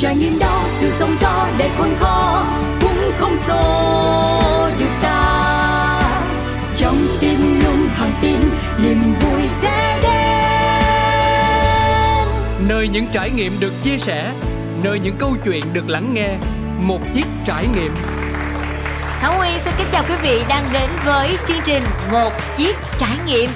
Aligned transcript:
trải 0.00 0.16
nghiệm 0.16 0.38
đó 0.38 0.64
sự 0.78 0.92
sống 0.98 1.16
gió 1.20 1.48
để 1.58 1.70
khôn 1.78 1.96
khó 2.00 2.44
cũng 2.80 3.12
không 3.18 3.36
xô 3.46 4.68
được 4.78 4.90
ta. 5.02 6.00
Trong 6.76 6.96
tim 7.20 7.60
luôn 7.64 7.88
thẳng 7.96 8.12
tin 8.22 8.40
niềm 8.78 9.02
vui 9.20 9.42
sẽ 9.60 9.98
đến. 10.02 10.10
Nơi 12.68 12.88
những 12.88 13.06
trải 13.12 13.30
nghiệm 13.30 13.60
được 13.60 13.72
chia 13.82 13.98
sẻ 13.98 14.32
nơi 14.82 14.98
những 14.98 15.16
câu 15.18 15.36
chuyện 15.44 15.64
được 15.72 15.88
lắng 15.88 16.14
nghe 16.14 16.28
một 16.78 17.00
chiếc 17.14 17.26
trải 17.46 17.66
nghiệm. 17.74 17.94
Thảo 19.20 19.38
Nguyên 19.38 19.60
xin 19.60 19.74
kính 19.78 19.86
chào 19.92 20.04
quý 20.08 20.14
vị 20.22 20.42
đang 20.48 20.68
đến 20.72 20.90
với 21.04 21.36
chương 21.46 21.60
trình 21.64 21.84
Một 22.12 22.32
Chiếc 22.56 22.76
Trải 22.98 23.16
Nghiệm. 23.26 23.50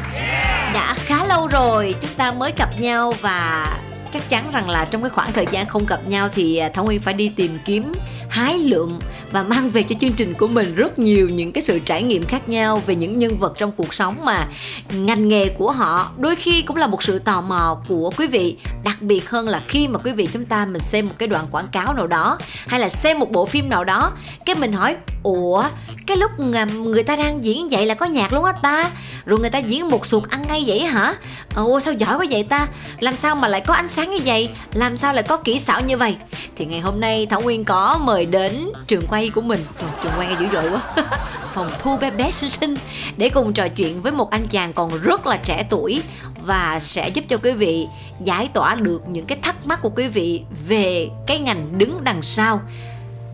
Đã 0.74 0.94
khá 1.04 1.24
lâu 1.24 1.46
rồi 1.46 1.94
chúng 2.00 2.14
ta 2.16 2.32
mới 2.32 2.52
gặp 2.58 2.68
nhau 2.78 3.14
và 3.20 3.66
chắc 4.14 4.28
chắn 4.28 4.50
rằng 4.52 4.70
là 4.70 4.84
trong 4.84 5.02
cái 5.02 5.10
khoảng 5.10 5.32
thời 5.32 5.46
gian 5.50 5.66
không 5.66 5.86
gặp 5.86 6.00
nhau 6.08 6.28
thì 6.34 6.56
à, 6.56 6.68
Thảo 6.74 6.84
Nguyên 6.84 7.00
phải 7.00 7.14
đi 7.14 7.28
tìm 7.28 7.58
kiếm 7.64 7.92
hái 8.28 8.58
lượm 8.58 8.98
và 9.32 9.42
mang 9.42 9.70
về 9.70 9.82
cho 9.82 9.94
chương 10.00 10.12
trình 10.12 10.34
của 10.34 10.48
mình 10.48 10.74
rất 10.74 10.98
nhiều 10.98 11.28
những 11.28 11.52
cái 11.52 11.62
sự 11.62 11.78
trải 11.78 12.02
nghiệm 12.02 12.24
khác 12.24 12.48
nhau 12.48 12.82
về 12.86 12.94
những 12.94 13.18
nhân 13.18 13.38
vật 13.38 13.54
trong 13.58 13.72
cuộc 13.72 13.94
sống 13.94 14.24
mà 14.24 14.48
ngành 14.92 15.28
nghề 15.28 15.48
của 15.48 15.70
họ 15.70 16.10
đôi 16.16 16.36
khi 16.36 16.62
cũng 16.62 16.76
là 16.76 16.86
một 16.86 17.02
sự 17.02 17.18
tò 17.18 17.40
mò 17.40 17.76
của 17.88 18.12
quý 18.16 18.26
vị. 18.26 18.56
Đặc 18.84 19.02
biệt 19.02 19.30
hơn 19.30 19.48
là 19.48 19.62
khi 19.68 19.88
mà 19.88 19.98
quý 19.98 20.12
vị 20.12 20.28
chúng 20.32 20.44
ta 20.44 20.64
mình 20.64 20.82
xem 20.82 21.08
một 21.08 21.14
cái 21.18 21.28
đoạn 21.28 21.46
quảng 21.50 21.68
cáo 21.72 21.94
nào 21.94 22.06
đó 22.06 22.38
hay 22.66 22.80
là 22.80 22.88
xem 22.88 23.18
một 23.18 23.30
bộ 23.30 23.46
phim 23.46 23.68
nào 23.68 23.84
đó, 23.84 24.12
cái 24.46 24.56
mình 24.56 24.72
hỏi, 24.72 24.96
ủa, 25.22 25.64
cái 26.06 26.16
lúc 26.16 26.30
người 26.74 27.02
ta 27.02 27.16
đang 27.16 27.44
diễn 27.44 27.68
vậy 27.70 27.86
là 27.86 27.94
có 27.94 28.06
nhạc 28.06 28.32
luôn 28.32 28.44
á 28.44 28.52
ta? 28.52 28.90
Rồi 29.26 29.40
người 29.40 29.50
ta 29.50 29.58
diễn 29.58 29.88
một 29.88 30.06
suột 30.06 30.28
ăn 30.28 30.44
ngay 30.48 30.64
vậy 30.66 30.80
hả? 30.80 31.14
Ủa, 31.56 31.80
sao 31.80 31.94
giỏi 31.94 32.16
quá 32.16 32.26
vậy 32.30 32.42
ta? 32.42 32.66
Làm 33.00 33.16
sao 33.16 33.34
mà 33.34 33.48
lại 33.48 33.60
có 33.60 33.74
ánh 33.74 33.88
sáng 33.88 34.03
như 34.06 34.18
vậy 34.24 34.50
làm 34.74 34.96
sao 34.96 35.12
lại 35.12 35.22
có 35.22 35.36
kỹ 35.36 35.58
xảo 35.58 35.80
như 35.80 35.96
vậy? 35.96 36.16
Thì 36.56 36.66
ngày 36.66 36.80
hôm 36.80 37.00
nay 37.00 37.26
thảo 37.26 37.40
nguyên 37.40 37.64
có 37.64 37.98
mời 38.02 38.26
đến 38.26 38.68
trường 38.86 39.06
quay 39.06 39.30
của 39.30 39.40
mình. 39.40 39.60
Trời, 39.80 39.90
trường 40.02 40.12
quay 40.16 40.28
nghe 40.28 40.34
dữ 40.40 40.46
dội 40.52 40.70
quá. 40.70 41.04
Phòng 41.52 41.70
thu 41.78 41.96
bé 41.96 42.10
bé 42.10 42.30
xinh 42.30 42.50
xinh 42.50 42.74
để 43.16 43.28
cùng 43.28 43.52
trò 43.52 43.68
chuyện 43.68 44.02
với 44.02 44.12
một 44.12 44.30
anh 44.30 44.46
chàng 44.46 44.72
còn 44.72 44.90
rất 45.02 45.26
là 45.26 45.36
trẻ 45.36 45.66
tuổi 45.70 46.02
và 46.46 46.78
sẽ 46.80 47.08
giúp 47.08 47.24
cho 47.28 47.36
quý 47.36 47.52
vị 47.52 47.86
giải 48.24 48.48
tỏa 48.54 48.74
được 48.74 49.02
những 49.08 49.26
cái 49.26 49.38
thắc 49.42 49.66
mắc 49.66 49.82
của 49.82 49.90
quý 49.96 50.08
vị 50.08 50.42
về 50.68 51.08
cái 51.26 51.38
ngành 51.38 51.78
đứng 51.78 52.04
đằng 52.04 52.22
sau 52.22 52.60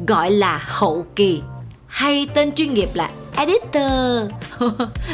gọi 0.06 0.30
là 0.30 0.60
hậu 0.64 1.06
kỳ. 1.16 1.42
Hay 1.86 2.28
tên 2.34 2.52
chuyên 2.52 2.74
nghiệp 2.74 2.88
là 2.94 3.10
editor. 3.36 4.30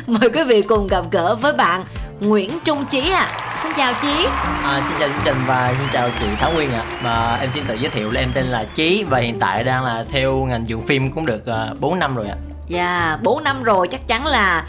Mời 0.06 0.30
quý 0.34 0.44
vị 0.44 0.62
cùng 0.62 0.88
gặp 0.88 1.04
gỡ 1.10 1.34
với 1.34 1.52
bạn 1.52 1.84
Nguyễn 2.20 2.50
Trung 2.64 2.84
Chí 2.90 3.10
ạ 3.10 3.20
à. 3.20 3.58
Xin 3.62 3.72
chào 3.76 3.94
Chí 4.02 4.26
à, 4.62 4.82
Xin 4.88 4.98
chào 4.98 5.08
chương 5.08 5.22
trình 5.24 5.36
và 5.46 5.74
xin 5.78 5.88
chào 5.92 6.10
chị 6.20 6.26
Thảo 6.38 6.52
Nguyên 6.52 6.70
ạ 6.70 6.84
à. 6.88 7.00
Và 7.02 7.38
em 7.40 7.50
xin 7.54 7.64
tự 7.66 7.74
giới 7.74 7.90
thiệu 7.90 8.10
là 8.10 8.20
em 8.20 8.30
tên 8.34 8.44
là 8.44 8.64
Chí 8.74 9.04
Và 9.08 9.18
hiện 9.18 9.38
tại 9.40 9.64
đang 9.64 9.84
là 9.84 10.04
theo 10.10 10.44
ngành 10.44 10.68
dựng 10.68 10.86
phim 10.86 11.12
cũng 11.12 11.26
được 11.26 11.42
uh, 11.42 11.54
à, 11.54 11.74
4 11.80 11.98
năm 11.98 12.14
rồi 12.14 12.26
ạ 12.26 12.36
à. 12.36 12.44
Dạ 12.68 13.08
yeah, 13.08 13.22
4 13.22 13.44
năm 13.44 13.62
rồi 13.62 13.88
chắc 13.88 14.08
chắn 14.08 14.26
là 14.26 14.66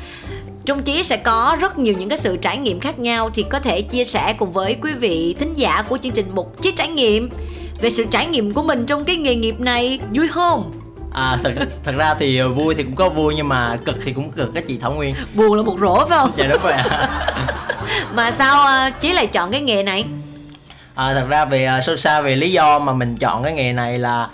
Trung 0.66 0.84
Chí 0.84 1.04
sẽ 1.04 1.18
có 1.18 1.58
rất 1.60 1.80
nhiều 1.80 1.94
những 2.00 2.10
cái 2.10 2.18
sự 2.18 2.38
trải 2.38 2.58
nghiệm 2.58 2.80
khác 2.80 3.00
nhau 3.00 3.30
Thì 3.34 3.44
có 3.44 3.60
thể 3.60 3.82
chia 3.82 4.04
sẻ 4.04 4.34
cùng 4.34 4.52
với 4.52 4.78
quý 4.82 4.94
vị 4.94 5.36
thính 5.40 5.54
giả 5.56 5.84
của 5.90 5.98
chương 5.98 6.12
trình 6.12 6.36
một 6.36 6.62
chiếc 6.62 6.76
trải 6.76 6.88
nghiệm 6.88 7.30
Về 7.82 7.90
sự 7.90 8.06
trải 8.12 8.26
nghiệm 8.26 8.54
của 8.54 8.64
mình 8.64 8.86
trong 8.86 9.06
cái 9.06 9.16
nghề 9.16 9.36
nghiệp 9.36 9.60
này 9.60 10.00
Vui 10.14 10.28
không? 10.28 10.72
À 11.14 11.38
thật 11.44 11.54
thật 11.84 11.94
ra 11.96 12.16
thì 12.20 12.42
vui 12.42 12.76
thì 12.76 12.84
cũng 12.84 12.96
có 12.96 13.10
vui 13.10 13.34
nhưng 13.38 13.50
mà 13.50 13.78
cực 13.86 13.96
thì 14.06 14.14
cũng 14.14 14.32
cực 14.32 14.52
các 14.54 14.68
chị 14.68 14.78
thảo 14.82 14.94
nguyên. 14.94 15.16
Buồn 15.34 15.54
là 15.54 15.64
một 15.64 15.76
rổ 15.80 16.06
phải 16.06 16.18
không? 16.18 16.32
Dạ 16.38 16.46
đúng 16.48 16.62
rồi 16.64 16.74
ạ. 16.74 17.10
Mà 18.16 18.32
sao 18.32 18.88
uh, 18.88 19.02
chí 19.02 19.14
lại 19.14 19.28
chọn 19.28 19.52
cái 19.52 19.62
nghề 19.62 19.84
này? 19.84 20.06
À, 20.96 21.14
thật 21.14 21.26
ra 21.30 21.46
về 21.46 21.70
uh, 21.78 21.84
sâu 21.84 21.98
xa 21.98 22.22
về 22.22 22.36
lý 22.36 22.52
do 22.52 22.80
mà 22.80 22.94
mình 22.94 23.18
chọn 23.18 23.44
cái 23.44 23.54
nghề 23.54 23.74
này 23.74 24.00
là 24.00 24.28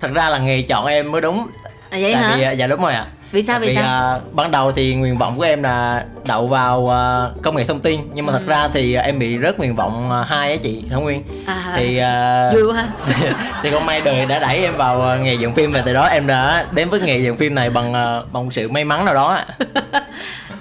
thật 0.00 0.10
ra 0.14 0.30
là 0.30 0.38
nghề 0.38 0.62
chọn 0.62 0.86
em 0.86 1.12
mới 1.12 1.20
đúng. 1.20 1.46
À, 1.90 1.98
vậy 2.00 2.14
Tại 2.14 2.22
hả? 2.22 2.36
vì, 2.36 2.52
uh, 2.52 2.58
dạ 2.58 2.66
đúng 2.66 2.80
rồi 2.80 2.92
ạ 2.92 3.06
vì 3.32 3.42
sao 3.42 3.60
vì, 3.60 3.68
vì 3.68 3.74
sao? 3.74 4.16
uh, 4.16 4.34
ban 4.34 4.50
đầu 4.50 4.72
thì 4.72 4.94
nguyện 4.94 5.18
vọng 5.18 5.36
của 5.36 5.42
em 5.42 5.62
là 5.62 6.04
đậu 6.26 6.46
vào 6.46 6.80
uh, 6.80 7.42
công 7.42 7.56
nghệ 7.56 7.64
thông 7.64 7.80
tin. 7.80 8.00
Nhưng 8.14 8.26
mà 8.26 8.32
ừ. 8.32 8.38
thật 8.38 8.44
ra 8.46 8.68
thì 8.72 8.96
uh, 8.98 9.04
em 9.04 9.18
bị 9.18 9.38
rớt 9.38 9.58
nguyện 9.58 9.76
vọng 9.76 10.10
uh, 10.20 10.26
hai 10.28 10.50
á 10.50 10.56
chị 10.62 10.84
thảo 10.90 11.00
nguyên. 11.00 11.22
À, 11.46 11.72
thì 11.76 12.00
uh, 12.00 12.54
vui 12.54 12.72
quá 12.72 12.88
thì 13.62 13.70
không 13.70 13.86
may 13.86 14.00
đời 14.00 14.26
đã 14.26 14.38
đẩy 14.38 14.58
em 14.58 14.76
vào 14.76 15.14
uh, 15.14 15.20
nghề 15.20 15.34
dựng 15.34 15.54
phim. 15.54 15.72
Và 15.72 15.82
từ 15.86 15.92
đó 15.92 16.06
em 16.06 16.26
đã 16.26 16.66
đến 16.72 16.88
với 16.88 17.00
nghề 17.00 17.18
dựng 17.18 17.36
phim 17.36 17.54
này 17.54 17.70
bằng 17.70 17.92
uh, 17.92 18.32
bằng 18.32 18.50
sự 18.50 18.68
may 18.68 18.84
mắn 18.84 19.04
nào 19.04 19.14
đó 19.14 19.44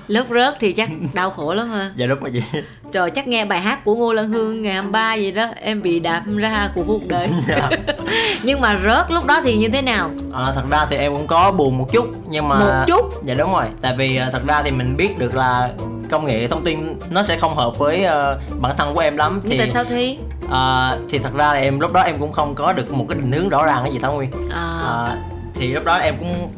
lớp 0.08 0.26
rớt 0.30 0.56
thì 0.60 0.74
chắc 0.74 0.90
đau 1.14 1.30
khổ 1.30 1.54
lắm 1.54 1.70
ha. 1.70 1.92
Dạ 1.96 2.06
đúng 2.06 2.20
rồi 2.20 2.32
chị. 2.34 2.60
Trời 2.92 3.10
chắc 3.10 3.28
nghe 3.28 3.46
bài 3.46 3.62
hát 3.62 3.86
của 3.86 3.96
ngô 3.96 4.14
lan 4.14 4.30
hương 4.30 4.62
ngày 4.62 4.74
23 4.74 5.14
gì 5.14 5.32
đó 5.32 5.48
em 5.62 5.82
bị 5.82 6.00
đạp 6.00 6.22
ra 6.36 6.70
của 6.76 6.84
cuộc 6.88 7.08
đời. 7.08 7.30
Dạ. 7.48 7.70
nhưng 8.44 8.62
mà 8.62 8.80
rớt 8.84 9.12
lúc 9.12 9.26
đó 9.26 9.42
thì 9.44 9.58
như 9.58 9.70
thế 9.70 9.82
nào? 9.82 10.10
À, 10.34 10.52
thật 10.56 10.64
ra 10.70 10.86
thì 10.90 10.98
em 10.98 11.16
cũng 11.16 11.28
có 11.28 11.52
buồn 11.52 11.78
một 11.78 11.88
chút 11.92 12.06
nhưng 12.30 12.50
mà 12.50 12.55
một 12.60 12.84
chút. 12.88 13.26
Dạ 13.26 13.34
đúng 13.34 13.54
rồi. 13.54 13.66
Tại 13.82 13.96
vì 13.98 14.16
à, 14.16 14.30
thật 14.32 14.42
ra 14.48 14.62
thì 14.64 14.72
mình 14.72 14.98
biết 14.98 15.20
được 15.20 15.36
là 15.36 15.70
công 16.10 16.26
nghệ 16.26 16.48
thông 16.48 16.64
tin 16.64 17.00
nó 17.10 17.24
sẽ 17.24 17.38
không 17.38 17.56
hợp 17.56 17.78
với 17.78 18.06
uh, 18.06 18.62
bản 18.62 18.74
thân 18.78 18.96
của 18.96 19.00
em 19.00 19.18
lắm. 19.18 19.42
Thì 19.46 19.58
tại 19.58 19.70
sao 19.70 19.84
thi? 19.84 20.18
Uh, 20.46 21.10
thì 21.10 21.20
thật 21.20 21.34
ra 21.34 21.54
là 21.54 21.60
em 21.60 21.80
lúc 21.80 21.94
đó 21.94 22.02
em 22.02 22.18
cũng 22.20 22.32
không 22.32 22.56
có 22.56 22.74
được 22.74 22.94
một 22.94 23.06
cái 23.10 23.18
định 23.18 23.32
hướng 23.32 23.50
rõ 23.50 23.66
ràng 23.66 23.80
cái 23.84 23.94
gì 23.94 24.00
thảo 24.00 24.14
nguyên. 24.14 24.32
À. 24.52 24.80
uh, 25.04 25.18
thì 25.56 25.72
lúc 25.72 25.84
đó 25.86 25.96
em 25.96 26.16
cũng 26.20 26.50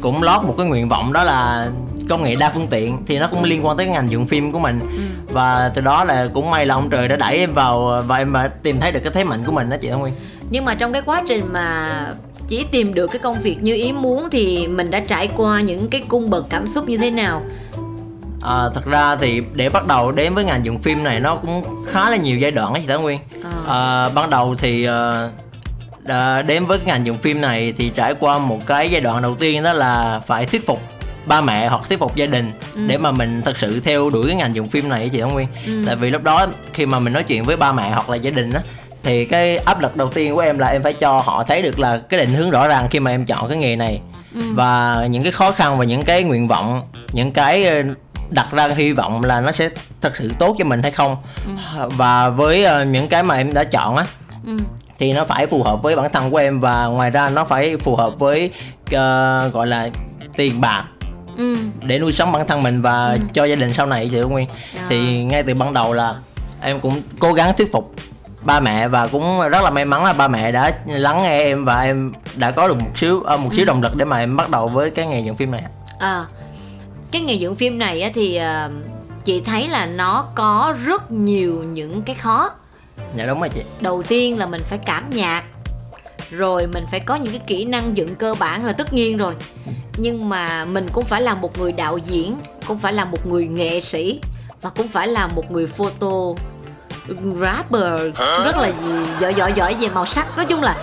cũng 0.00 0.22
lót 0.22 0.44
một 0.44 0.54
cái 0.58 0.66
nguyện 0.66 0.88
vọng 0.88 1.12
đó 1.12 1.24
là 1.24 1.68
công 2.08 2.22
nghệ 2.22 2.36
đa 2.36 2.50
phương 2.50 2.66
tiện 2.66 3.04
thì 3.06 3.18
nó 3.18 3.28
cũng 3.30 3.44
liên 3.44 3.66
quan 3.66 3.76
tới 3.76 3.86
ngành 3.86 4.10
dựng 4.10 4.26
phim 4.26 4.52
của 4.52 4.58
mình. 4.58 4.80
Ừ. 4.80 5.02
và 5.32 5.70
từ 5.74 5.80
đó 5.80 6.04
là 6.04 6.26
cũng 6.34 6.50
may 6.50 6.66
là 6.66 6.74
ông 6.74 6.90
trời 6.90 7.08
đã 7.08 7.16
đẩy 7.16 7.36
em 7.36 7.52
vào 7.52 8.02
và 8.06 8.16
em 8.16 8.32
đã 8.32 8.48
tìm 8.62 8.80
thấy 8.80 8.92
được 8.92 9.00
cái 9.04 9.12
thế 9.12 9.24
mạnh 9.24 9.44
của 9.44 9.52
mình 9.52 9.70
đó 9.70 9.76
chị 9.80 9.90
Thông 9.90 10.00
Nguyên. 10.00 10.14
Nhưng 10.50 10.64
mà 10.64 10.74
trong 10.74 10.92
cái 10.92 11.02
quá 11.02 11.22
trình 11.28 11.52
mà 11.52 11.88
chỉ 12.52 12.64
tìm 12.70 12.94
được 12.94 13.06
cái 13.06 13.18
công 13.18 13.42
việc 13.42 13.62
như 13.62 13.74
ý 13.74 13.92
muốn 13.92 14.30
thì 14.30 14.66
mình 14.68 14.90
đã 14.90 15.00
trải 15.00 15.28
qua 15.36 15.60
những 15.60 15.88
cái 15.88 16.02
cung 16.08 16.30
bậc 16.30 16.46
cảm 16.50 16.66
xúc 16.66 16.88
như 16.88 16.98
thế 16.98 17.10
nào 17.10 17.42
À, 18.42 18.68
thật 18.74 18.84
ra 18.84 19.16
thì 19.16 19.42
để 19.54 19.68
bắt 19.68 19.86
đầu 19.86 20.12
đến 20.12 20.34
với 20.34 20.44
ngành 20.44 20.64
dựng 20.64 20.78
phim 20.78 21.04
này 21.04 21.20
nó 21.20 21.36
cũng 21.36 21.62
khá 21.86 22.10
là 22.10 22.16
nhiều 22.16 22.38
giai 22.38 22.50
đoạn 22.50 22.72
ấy 22.72 22.82
chị 22.82 22.88
Thảo 22.88 23.00
Nguyên 23.00 23.20
à. 23.44 23.50
À, 23.68 24.08
ban 24.14 24.30
đầu 24.30 24.54
thì 24.58 24.88
uh, 24.88 24.94
đến 26.46 26.66
với 26.66 26.78
ngành 26.84 27.06
dựng 27.06 27.18
phim 27.18 27.40
này 27.40 27.74
thì 27.78 27.88
trải 27.88 28.14
qua 28.20 28.38
một 28.38 28.66
cái 28.66 28.90
giai 28.90 29.00
đoạn 29.00 29.22
đầu 29.22 29.36
tiên 29.36 29.62
đó 29.62 29.72
là 29.72 30.20
phải 30.26 30.46
thuyết 30.46 30.66
phục 30.66 30.80
ba 31.26 31.40
mẹ 31.40 31.68
hoặc 31.68 31.82
thuyết 31.88 31.98
phục 31.98 32.16
gia 32.16 32.26
đình 32.26 32.52
ừ. 32.74 32.86
để 32.86 32.98
mà 32.98 33.10
mình 33.10 33.42
thật 33.44 33.56
sự 33.56 33.80
theo 33.80 34.10
đuổi 34.10 34.26
cái 34.26 34.36
ngành 34.36 34.54
dùng 34.54 34.68
phim 34.68 34.88
này 34.88 35.08
chị 35.08 35.20
Thông 35.20 35.32
Nguyên 35.32 35.48
ừ. 35.66 35.84
tại 35.86 35.96
vì 35.96 36.10
lúc 36.10 36.22
đó 36.22 36.46
khi 36.72 36.86
mà 36.86 36.98
mình 36.98 37.12
nói 37.12 37.22
chuyện 37.22 37.44
với 37.44 37.56
ba 37.56 37.72
mẹ 37.72 37.90
hoặc 37.90 38.10
là 38.10 38.16
gia 38.16 38.30
đình 38.30 38.52
á 38.52 38.60
thì 39.02 39.24
cái 39.24 39.56
áp 39.56 39.80
lực 39.80 39.96
đầu 39.96 40.08
tiên 40.08 40.34
của 40.34 40.40
em 40.40 40.58
là 40.58 40.68
em 40.68 40.82
phải 40.82 40.92
cho 40.92 41.20
họ 41.20 41.42
thấy 41.42 41.62
được 41.62 41.78
là 41.78 41.98
cái 42.08 42.20
định 42.20 42.30
hướng 42.34 42.50
rõ 42.50 42.68
ràng 42.68 42.88
khi 42.90 43.00
mà 43.00 43.10
em 43.10 43.24
chọn 43.24 43.48
cái 43.48 43.58
nghề 43.58 43.76
này 43.76 44.00
ừ. 44.34 44.40
và 44.54 45.06
những 45.10 45.22
cái 45.22 45.32
khó 45.32 45.50
khăn 45.50 45.78
và 45.78 45.84
những 45.84 46.02
cái 46.02 46.22
nguyện 46.22 46.48
vọng 46.48 46.82
những 47.12 47.32
cái 47.32 47.64
ờ, 47.64 47.82
đặt 48.30 48.46
ra 48.52 48.68
hy 48.68 48.92
vọng 48.92 49.24
là 49.24 49.40
nó 49.40 49.52
sẽ 49.52 49.68
thật 50.00 50.16
sự 50.16 50.32
tốt 50.38 50.56
cho 50.58 50.64
mình 50.64 50.82
hay 50.82 50.90
không 50.90 51.16
ừ. 51.46 51.52
và 51.88 52.28
với 52.28 52.64
uh, 52.64 52.86
những 52.86 53.08
cái 53.08 53.22
mà 53.22 53.34
em 53.34 53.54
đã 53.54 53.64
chọn 53.64 53.96
á 53.96 54.06
ừ. 54.46 54.58
thì 54.98 55.12
nó 55.12 55.24
phải 55.24 55.46
phù 55.46 55.62
hợp 55.62 55.82
với 55.82 55.96
bản 55.96 56.12
thân 56.12 56.30
của 56.30 56.36
em 56.36 56.60
và 56.60 56.86
ngoài 56.86 57.10
ra 57.10 57.28
nó 57.28 57.44
phải 57.44 57.76
phù 57.76 57.96
hợp 57.96 58.18
với 58.18 58.50
uh, 58.84 59.52
gọi 59.52 59.66
là 59.66 59.88
tiền 60.36 60.60
bạc 60.60 60.84
ừ. 61.36 61.56
để 61.82 61.98
nuôi 61.98 62.12
sống 62.12 62.32
bản 62.32 62.46
thân 62.46 62.62
mình 62.62 62.82
và 62.82 63.06
ừ. 63.06 63.18
cho 63.32 63.44
gia 63.44 63.54
đình 63.54 63.72
sau 63.72 63.86
này 63.86 64.08
chị 64.12 64.18
Nguyên 64.18 64.48
à. 64.76 64.86
thì 64.88 65.24
ngay 65.24 65.42
từ 65.42 65.54
ban 65.54 65.74
đầu 65.74 65.92
là 65.92 66.14
em 66.62 66.80
cũng 66.80 67.02
cố 67.18 67.32
gắng 67.32 67.56
thuyết 67.56 67.72
phục 67.72 67.94
ba 68.44 68.60
mẹ 68.60 68.88
và 68.88 69.06
cũng 69.06 69.40
rất 69.40 69.62
là 69.62 69.70
may 69.70 69.84
mắn 69.84 70.04
là 70.04 70.12
ba 70.12 70.28
mẹ 70.28 70.52
đã 70.52 70.72
lắng 70.86 71.22
nghe 71.22 71.38
em 71.38 71.64
và 71.64 71.80
em 71.80 72.12
đã 72.36 72.50
có 72.50 72.68
được 72.68 72.74
một 72.74 72.90
xíu 72.96 73.16
uh, 73.16 73.40
một 73.40 73.50
xíu 73.54 73.64
ừ. 73.64 73.66
động 73.66 73.82
lực 73.82 73.96
để 73.96 74.04
mà 74.04 74.18
em 74.18 74.36
bắt 74.36 74.50
đầu 74.50 74.68
với 74.68 74.90
cái 74.90 75.06
nghề 75.06 75.20
dựng 75.20 75.36
phim 75.36 75.50
này 75.50 75.62
à 75.98 76.24
cái 77.12 77.22
nghề 77.22 77.34
dựng 77.34 77.54
phim 77.54 77.78
này 77.78 78.02
á, 78.02 78.10
thì 78.14 78.40
uh, 78.40 78.72
chị 79.24 79.40
thấy 79.40 79.68
là 79.68 79.86
nó 79.86 80.26
có 80.34 80.74
rất 80.84 81.10
nhiều 81.10 81.62
những 81.62 82.02
cái 82.02 82.16
khó. 82.16 82.50
Dạ 83.14 83.26
đúng 83.26 83.40
rồi 83.40 83.48
chị. 83.48 83.62
Đầu 83.80 84.02
tiên 84.02 84.38
là 84.38 84.46
mình 84.46 84.62
phải 84.64 84.78
cảm 84.78 85.10
nhạc 85.10 85.42
rồi 86.30 86.66
mình 86.66 86.84
phải 86.90 87.00
có 87.00 87.16
những 87.16 87.32
cái 87.32 87.42
kỹ 87.46 87.64
năng 87.64 87.96
dựng 87.96 88.14
cơ 88.14 88.34
bản 88.34 88.64
là 88.64 88.72
tất 88.72 88.92
nhiên 88.92 89.16
rồi. 89.16 89.34
Nhưng 89.96 90.28
mà 90.28 90.64
mình 90.64 90.88
cũng 90.92 91.04
phải 91.04 91.22
là 91.22 91.34
một 91.34 91.58
người 91.58 91.72
đạo 91.72 91.98
diễn 91.98 92.36
cũng 92.66 92.78
phải 92.78 92.92
là 92.92 93.04
một 93.04 93.26
người 93.26 93.46
nghệ 93.46 93.80
sĩ 93.80 94.20
và 94.62 94.70
cũng 94.70 94.88
phải 94.88 95.08
là 95.08 95.26
một 95.26 95.50
người 95.50 95.66
photo 95.66 96.42
rapper 97.40 98.14
rất 98.44 98.56
là 98.56 98.72
giỏi 99.20 99.34
giỏi 99.34 99.52
giỏi 99.56 99.76
về 99.80 99.88
màu 99.88 100.06
sắc. 100.06 100.36
Nói 100.36 100.46
chung 100.46 100.62
là 100.62 100.76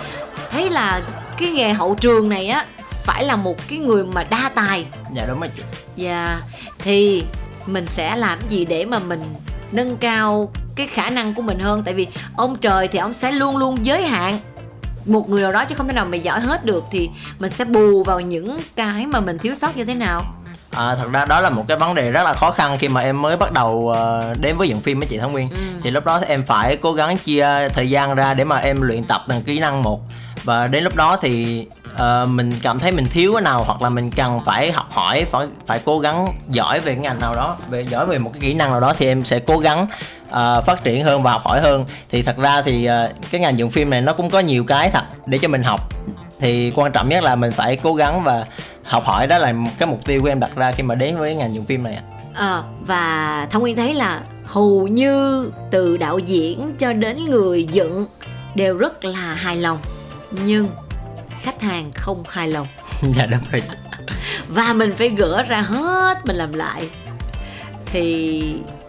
thấy 0.50 0.70
là 0.70 1.02
cái 1.38 1.50
nghề 1.50 1.72
hậu 1.72 1.94
trường 1.94 2.28
này 2.28 2.48
á 2.48 2.66
phải 3.04 3.24
là 3.24 3.36
một 3.36 3.56
cái 3.68 3.78
người 3.78 4.04
mà 4.04 4.24
đa 4.24 4.50
tài. 4.54 4.86
Dạ 5.14 5.24
đúng 5.28 5.40
rồi 5.40 5.50
chị. 5.56 5.62
Dạ 5.96 6.40
thì 6.78 7.22
mình 7.66 7.86
sẽ 7.88 8.16
làm 8.16 8.38
gì 8.48 8.64
để 8.64 8.84
mà 8.84 8.98
mình 8.98 9.34
nâng 9.72 9.96
cao 9.96 10.52
cái 10.76 10.86
khả 10.86 11.10
năng 11.10 11.34
của 11.34 11.42
mình 11.42 11.58
hơn? 11.58 11.82
Tại 11.84 11.94
vì 11.94 12.06
ông 12.36 12.56
trời 12.56 12.88
thì 12.88 12.98
ông 12.98 13.12
sẽ 13.12 13.32
luôn 13.32 13.56
luôn 13.56 13.78
giới 13.82 14.02
hạn 14.02 14.38
một 15.06 15.28
người 15.28 15.42
nào 15.42 15.52
đó 15.52 15.64
chứ 15.64 15.74
không 15.74 15.86
thể 15.86 15.92
nào 15.92 16.04
mày 16.04 16.20
giỏi 16.20 16.40
hết 16.40 16.64
được. 16.64 16.84
Thì 16.90 17.10
mình 17.38 17.50
sẽ 17.50 17.64
bù 17.64 18.04
vào 18.04 18.20
những 18.20 18.58
cái 18.76 19.06
mà 19.06 19.20
mình 19.20 19.38
thiếu 19.38 19.54
sót 19.54 19.76
như 19.76 19.84
thế 19.84 19.94
nào 19.94 20.34
À, 20.76 20.94
thật 20.94 21.08
ra 21.12 21.24
đó 21.24 21.40
là 21.40 21.50
một 21.50 21.64
cái 21.68 21.76
vấn 21.76 21.94
đề 21.94 22.10
rất 22.10 22.22
là 22.24 22.34
khó 22.34 22.50
khăn 22.50 22.78
khi 22.78 22.88
mà 22.88 23.00
em 23.00 23.22
mới 23.22 23.36
bắt 23.36 23.52
đầu 23.52 23.70
uh, 23.72 24.40
đến 24.40 24.56
với 24.56 24.68
dựng 24.68 24.80
phim 24.80 24.98
với 25.00 25.08
chị 25.08 25.18
Thắng 25.18 25.32
Nguyên 25.32 25.48
Ừ. 25.50 25.56
thì 25.82 25.90
lúc 25.90 26.04
đó 26.04 26.20
em 26.26 26.44
phải 26.46 26.76
cố 26.76 26.92
gắng 26.92 27.16
chia 27.16 27.68
thời 27.74 27.90
gian 27.90 28.14
ra 28.14 28.34
để 28.34 28.44
mà 28.44 28.56
em 28.56 28.80
luyện 28.80 29.04
tập 29.04 29.20
từng 29.28 29.42
kỹ 29.42 29.58
năng 29.58 29.82
một 29.82 30.00
và 30.44 30.66
đến 30.66 30.84
lúc 30.84 30.96
đó 30.96 31.16
thì 31.16 31.66
uh, 31.94 32.28
mình 32.28 32.52
cảm 32.62 32.78
thấy 32.78 32.92
mình 32.92 33.06
thiếu 33.10 33.32
cái 33.32 33.42
nào 33.42 33.64
hoặc 33.64 33.82
là 33.82 33.88
mình 33.88 34.10
cần 34.10 34.40
phải 34.44 34.72
học 34.72 34.86
hỏi 34.90 35.24
phải 35.24 35.46
phải 35.66 35.80
cố 35.84 35.98
gắng 35.98 36.32
giỏi 36.48 36.80
về 36.80 36.94
cái 36.94 37.02
ngành 37.02 37.20
nào 37.20 37.34
đó 37.34 37.56
về 37.68 37.82
giỏi 37.82 38.06
về 38.06 38.18
một 38.18 38.30
cái 38.32 38.40
kỹ 38.40 38.54
năng 38.54 38.70
nào 38.70 38.80
đó 38.80 38.94
thì 38.98 39.06
em 39.06 39.24
sẽ 39.24 39.38
cố 39.38 39.58
gắng 39.58 39.86
uh, 40.28 40.64
phát 40.64 40.84
triển 40.84 41.04
hơn 41.04 41.22
và 41.22 41.32
học 41.32 41.42
hỏi 41.44 41.60
hơn. 41.60 41.84
Thì 42.10 42.22
thật 42.22 42.36
ra 42.36 42.62
thì 42.62 42.88
uh, 42.88 43.30
cái 43.30 43.40
ngành 43.40 43.58
dựng 43.58 43.70
phim 43.70 43.90
này 43.90 44.00
nó 44.00 44.12
cũng 44.12 44.30
có 44.30 44.40
nhiều 44.40 44.64
cái 44.64 44.90
thật 44.90 45.04
để 45.26 45.38
cho 45.38 45.48
mình 45.48 45.62
học. 45.62 45.80
Thì 46.40 46.72
quan 46.74 46.92
trọng 46.92 47.08
nhất 47.08 47.22
là 47.22 47.36
mình 47.36 47.52
phải 47.52 47.76
cố 47.76 47.94
gắng 47.94 48.22
và 48.24 48.46
học 48.84 49.04
hỏi 49.04 49.26
đó 49.26 49.38
là 49.38 49.52
cái 49.78 49.88
mục 49.88 50.04
tiêu 50.04 50.20
của 50.22 50.28
em 50.28 50.40
đặt 50.40 50.50
ra 50.56 50.72
khi 50.72 50.82
mà 50.82 50.94
đến 50.94 51.16
với 51.16 51.34
ngành 51.34 51.54
dựng 51.54 51.64
phim 51.64 51.82
này 51.82 51.98
à, 52.34 52.62
và 52.80 53.46
thông 53.50 53.62
Nguyên 53.62 53.76
thấy 53.76 53.94
là 53.94 54.20
hầu 54.44 54.88
như 54.88 55.50
từ 55.70 55.96
đạo 55.96 56.18
diễn 56.18 56.74
cho 56.78 56.92
đến 56.92 57.24
người 57.24 57.64
dựng 57.64 58.06
đều 58.54 58.76
rất 58.76 59.04
là 59.04 59.34
hài 59.34 59.56
lòng. 59.56 59.78
Nhưng 60.44 60.68
khách 61.42 61.62
hàng 61.62 61.90
không 61.94 62.24
hài 62.28 62.48
lòng. 62.48 62.66
Dạ 63.16 63.26
đúng 63.26 63.40
rồi. 63.52 63.62
Và 64.48 64.72
mình 64.72 64.92
phải 64.96 65.08
gỡ 65.08 65.42
ra 65.42 65.60
hết 65.60 66.26
mình 66.26 66.36
làm 66.36 66.52
lại. 66.52 66.90
Thì 67.86 68.42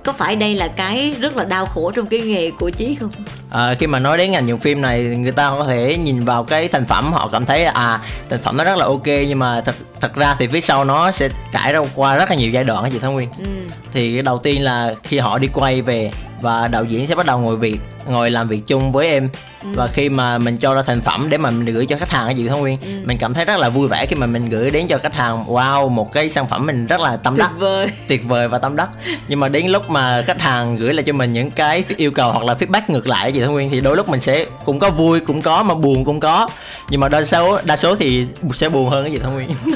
có 0.04 0.14
phải 0.14 0.36
đây 0.36 0.56
là 0.56 0.68
cái 0.68 1.16
rất 1.20 1.36
là 1.36 1.44
đau 1.44 1.66
khổ 1.66 1.92
trong 1.92 2.08
cái 2.08 2.20
nghề 2.20 2.52
của 2.52 2.70
chí 2.70 2.96
không 2.96 3.12
À, 3.52 3.76
khi 3.80 3.88
mà 3.88 4.00
nói 4.00 4.18
đến 4.18 4.32
ngành 4.32 4.48
dựng 4.48 4.60
phim 4.60 4.82
này 4.82 5.04
người 5.04 5.32
ta 5.32 5.50
có 5.58 5.64
thể 5.66 5.98
nhìn 5.98 6.26
vào 6.26 6.44
cái 6.44 6.68
thành 6.68 6.86
phẩm 6.86 7.14
họ 7.14 7.30
cảm 7.32 7.46
thấy 7.46 7.66
là, 7.66 7.72
à 7.72 8.00
thành 8.30 8.40
phẩm 8.44 8.58
nó 8.58 8.64
rất 8.64 8.78
là 8.78 8.86
ok 8.86 9.06
nhưng 9.06 9.40
mà 9.40 9.62
thật 9.62 9.76
thật 10.02 10.16
ra 10.16 10.36
thì 10.40 10.48
phía 10.48 10.62
sau 10.62 10.86
nó 10.86 11.12
sẽ 11.12 11.30
trải 11.52 11.74
ra 11.74 11.80
qua 11.96 12.18
rất 12.18 12.30
là 12.30 12.36
nhiều 12.36 12.52
giai 12.52 12.64
đoạn 12.64 12.92
chị 12.92 13.00
Thảo 13.00 13.12
Nguyên 13.12 13.30
ừ. 13.40 13.46
thì 13.94 14.22
đầu 14.22 14.38
tiên 14.38 14.64
là 14.64 14.94
khi 15.04 15.20
họ 15.20 15.38
đi 15.38 15.48
quay 15.54 15.82
về 15.82 16.12
và 16.42 16.68
đạo 16.68 16.84
diễn 16.84 17.08
sẽ 17.08 17.16
bắt 17.16 17.26
đầu 17.26 17.40
ngồi 17.40 17.56
việc 17.58 17.80
ngồi 18.08 18.30
làm 18.30 18.48
việc 18.48 18.62
chung 18.68 18.92
với 18.92 19.08
em 19.08 19.30
Ừ. 19.64 19.70
và 19.76 19.88
khi 19.88 20.10
mà 20.10 20.38
mình 20.38 20.58
cho 20.58 20.74
ra 20.76 20.82
thành 20.82 21.02
phẩm 21.02 21.28
để 21.30 21.38
mà 21.38 21.50
mình 21.52 21.66
gửi 21.66 21.86
cho 21.86 21.98
khách 21.98 22.10
hàng 22.10 22.38
chị 22.38 22.48
Thảo 22.48 22.58
Nguyên 22.58 22.78
Ừ. 22.82 22.90
mình 23.06 23.18
cảm 23.18 23.34
thấy 23.34 23.46
rất 23.46 23.58
là 23.60 23.70
vui 23.70 23.88
vẻ 23.88 24.06
khi 24.06 24.16
mà 24.16 24.26
mình 24.28 24.50
gửi 24.50 24.70
đến 24.72 24.88
cho 24.88 24.98
khách 24.98 25.14
hàng 25.14 25.44
wow 25.48 25.90
một 25.90 26.14
cái 26.14 26.30
sản 26.30 26.48
phẩm 26.48 26.66
mình 26.66 26.88
rất 26.88 27.00
là 27.00 27.18
tâm 27.18 27.36
tuyệt 27.36 27.40
đắc 27.46 27.52
vời 27.60 27.88
tuyệt 28.08 28.22
vời 28.28 28.48
và 28.48 28.58
tâm 28.60 28.76
đắc 28.76 28.90
nhưng 29.28 29.40
mà 29.40 29.48
đến 29.50 29.68
lúc 29.68 29.90
mà 29.90 30.22
khách 30.22 30.42
hàng 30.42 30.76
gửi 30.76 30.94
lại 30.94 31.04
cho 31.04 31.14
mình 31.14 31.32
những 31.34 31.52
cái 31.52 31.84
yêu 31.98 32.12
cầu 32.12 32.32
hoặc 32.32 32.44
là 32.46 32.54
feedback 32.54 32.82
ngược 32.88 33.08
lại 33.08 33.32
chị 33.42 33.46
Thảo 33.46 33.52
Nguyên 33.54 33.70
thì 33.70 33.80
đôi 33.80 33.96
lúc 33.96 34.10
mình 34.10 34.22
sẽ 34.22 34.46
cũng 34.66 34.80
có 34.80 34.90
vui 34.90 35.20
cũng 35.20 35.42
có 35.42 35.64
mà 35.64 35.74
buồn 35.76 36.06
cũng 36.06 36.20
có 36.20 36.48
nhưng 36.90 37.00
mà 37.02 37.10
đa 37.10 37.24
số 37.24 37.60
đa 37.64 37.78
số 37.78 37.96
thì 37.96 38.26
sẽ 38.54 38.70
buồn 38.70 38.90
hơn 38.90 39.04
cái 39.04 39.12
gì 39.12 39.20
Thảo 39.20 39.32
Nguyên 39.32 39.50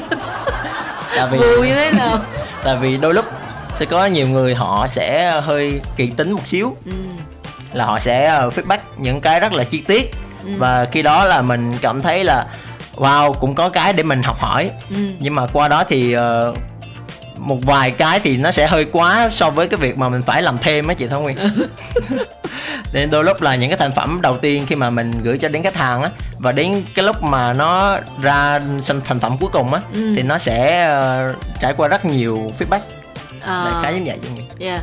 tại 1.16 1.26
vì 1.30 1.38
vui 1.38 1.66
như 1.68 1.74
thế 1.74 1.92
nào 1.92 2.18
tại 2.64 2.76
vì 2.76 2.96
đôi 2.96 3.14
lúc 3.14 3.24
sẽ 3.78 3.86
có 3.86 4.06
nhiều 4.06 4.28
người 4.28 4.54
họ 4.54 4.86
sẽ 4.88 5.30
hơi 5.44 5.80
kỳ 5.96 6.06
tính 6.06 6.32
một 6.32 6.46
xíu 6.46 6.76
ừ. 6.86 6.92
là 7.72 7.84
họ 7.84 7.98
sẽ 7.98 8.26
ờ, 8.26 8.48
feedback 8.48 8.78
những 8.96 9.20
cái 9.20 9.40
rất 9.40 9.52
là 9.52 9.64
chi 9.64 9.78
tiết 9.86 10.10
Ừ. 10.46 10.52
và 10.58 10.86
khi 10.92 11.02
đó 11.02 11.24
là 11.24 11.42
mình 11.42 11.72
cảm 11.80 12.02
thấy 12.02 12.24
là 12.24 12.46
wow 12.96 13.32
cũng 13.32 13.54
có 13.54 13.68
cái 13.68 13.92
để 13.92 14.02
mình 14.02 14.22
học 14.22 14.36
hỏi 14.40 14.70
Ừ. 14.90 14.96
nhưng 15.20 15.34
mà 15.34 15.46
qua 15.52 15.68
đó 15.68 15.84
thì 15.88 16.12
ờ, 16.12 16.54
một 17.46 17.58
vài 17.62 17.90
cái 17.90 18.20
thì 18.20 18.36
nó 18.36 18.50
sẽ 18.52 18.66
hơi 18.66 18.84
quá 18.92 19.30
so 19.34 19.50
với 19.50 19.68
cái 19.68 19.78
việc 19.80 19.98
mà 19.98 20.08
mình 20.08 20.22
phải 20.22 20.42
làm 20.42 20.58
thêm 20.58 20.86
á 20.88 20.94
chị 20.94 21.06
Thảo 21.08 21.20
Nguyên 21.20 21.36
nên 22.92 23.10
đôi 23.10 23.24
lúc 23.24 23.42
là 23.42 23.54
những 23.54 23.70
cái 23.70 23.78
thành 23.78 23.92
phẩm 23.94 24.18
đầu 24.22 24.38
tiên 24.38 24.64
khi 24.66 24.74
mà 24.74 24.90
mình 24.90 25.12
gửi 25.22 25.38
cho 25.38 25.48
đến 25.48 25.62
khách 25.62 25.74
hàng 25.74 26.02
á 26.02 26.10
và 26.38 26.52
đến 26.52 26.82
cái 26.94 27.04
lúc 27.04 27.22
mà 27.22 27.52
nó 27.52 27.98
ra 28.22 28.60
thành 29.04 29.20
phẩm 29.20 29.36
cuối 29.40 29.50
cùng 29.52 29.74
á 29.74 29.80
Ừ. 29.94 30.12
thì 30.16 30.22
nó 30.22 30.38
sẽ 30.38 30.80
ờ, 30.82 31.34
trải 31.60 31.72
qua 31.76 31.88
rất 31.88 32.04
nhiều 32.04 32.52
feedback 32.58 32.80
Ờ. 33.40 33.64
đại 33.72 33.82
khái 33.84 33.94
như 33.94 34.02
vậy. 34.06 34.18
Yeah. 34.60 34.80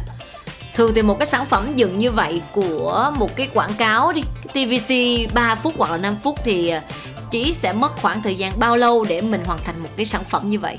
Thường 0.76 0.92
thì 0.96 1.02
một 1.02 1.20
cái 1.20 1.26
sản 1.26 1.46
phẩm 1.46 1.76
dựng 1.76 2.00
như 2.00 2.12
vậy 2.12 2.42
của 2.54 3.12
một 3.18 3.36
cái 3.36 3.48
quảng 3.54 3.74
cáo 3.74 4.12
đi 4.14 4.22
cái 4.54 4.66
TVC 4.66 4.94
3 5.34 5.56
phút 5.56 5.74
hoặc 5.78 5.92
là 5.92 5.98
5 5.98 6.16
phút 6.24 6.40
thì 6.44 6.70
à, 6.70 6.82
Chí 7.32 7.54
sẽ 7.54 7.74
mất 7.74 7.96
khoảng 8.02 8.24
thời 8.24 8.36
gian 8.36 8.60
bao 8.60 8.78
lâu 8.78 9.06
để 9.10 9.22
mình 9.22 9.42
hoàn 9.46 9.60
thành 9.66 9.80
một 9.80 9.90
cái 9.98 10.06
sản 10.06 10.24
phẩm 10.30 10.48
như 10.48 10.60
vậy 10.60 10.78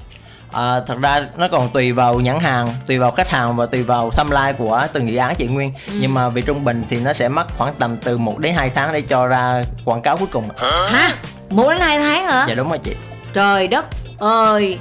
À, 0.55 0.81
thật 0.87 0.99
ra 1.01 1.29
nó 1.37 1.49
còn 1.49 1.69
tùy 1.69 1.93
vào 1.93 2.21
nhãn 2.21 2.41
hàng, 2.41 2.69
tùy 2.87 2.99
vào 2.99 3.11
khách 3.11 3.29
hàng 3.29 3.57
và 3.57 3.67
tùy 3.67 3.83
vào 3.83 4.11
timeline 4.17 4.53
của 4.59 4.87
từng 4.93 5.09
dự 5.09 5.17
án 5.17 5.35
chị 5.35 5.47
Nguyên. 5.47 5.73
Ừ. 5.87 5.93
Nhưng 6.01 6.15
mà 6.15 6.29
vì 6.29 6.43
trung 6.43 6.65
bình 6.65 6.85
thì 6.89 7.01
nó 7.01 7.13
sẽ 7.13 7.29
mất 7.29 7.47
khoảng 7.59 7.75
tầm 7.75 7.97
từ 7.97 8.19
1 8.19 8.39
đến 8.39 8.55
2 8.55 8.71
tháng 8.71 8.93
để 8.93 9.01
cho 9.01 9.27
ra 9.27 9.63
quảng 9.85 10.03
cáo 10.03 10.17
cuối 10.17 10.29
cùng. 10.33 10.49
Hả? 10.91 11.13
Một 11.51 11.69
đến 11.71 11.81
hai 11.81 11.99
tháng 11.99 12.27
hả? 12.27 12.45
Dạ 12.49 12.55
đúng 12.55 12.69
rồi 12.69 12.79
chị. 12.79 12.97
Trời 13.33 13.69
đất 13.69 13.87
ơi 14.19 14.79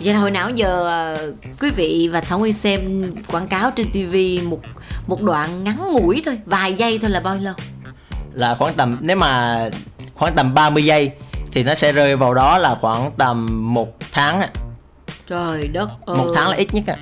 Vậy 0.00 0.14
là 0.14 0.20
hồi 0.20 0.30
nào 0.30 0.50
giờ 0.50 0.88
à, 0.88 1.16
quý 1.60 1.70
vị 1.70 2.08
và 2.12 2.20
Thảo 2.20 2.38
Nguyên 2.38 2.52
xem 2.52 2.80
quảng 3.32 3.46
cáo 3.46 3.70
trên 3.70 3.90
TV 3.90 4.46
một 4.48 4.60
một 5.06 5.22
đoạn 5.22 5.64
ngắn 5.64 5.92
ngủi 5.92 6.22
thôi, 6.26 6.38
vài 6.46 6.74
giây 6.74 6.98
thôi 7.02 7.10
là 7.10 7.20
bao 7.20 7.36
lâu? 7.36 7.54
Là 8.32 8.54
khoảng 8.54 8.74
tầm 8.74 8.98
nếu 9.00 9.16
mà 9.16 9.58
khoảng 10.14 10.34
tầm 10.34 10.54
30 10.54 10.84
giây 10.84 11.10
thì 11.52 11.62
nó 11.62 11.74
sẽ 11.74 11.92
rơi 11.92 12.16
vào 12.16 12.34
đó 12.34 12.58
là 12.58 12.74
khoảng 12.80 13.10
tầm 13.18 13.48
một 13.74 13.88
tháng. 14.12 14.42
Trời 15.30 15.68
đất 15.68 15.88
ơi. 16.06 16.16
một 16.16 16.32
tháng 16.34 16.48
là 16.48 16.56
ít 16.56 16.74
nhất 16.74 16.84
á. 16.86 16.96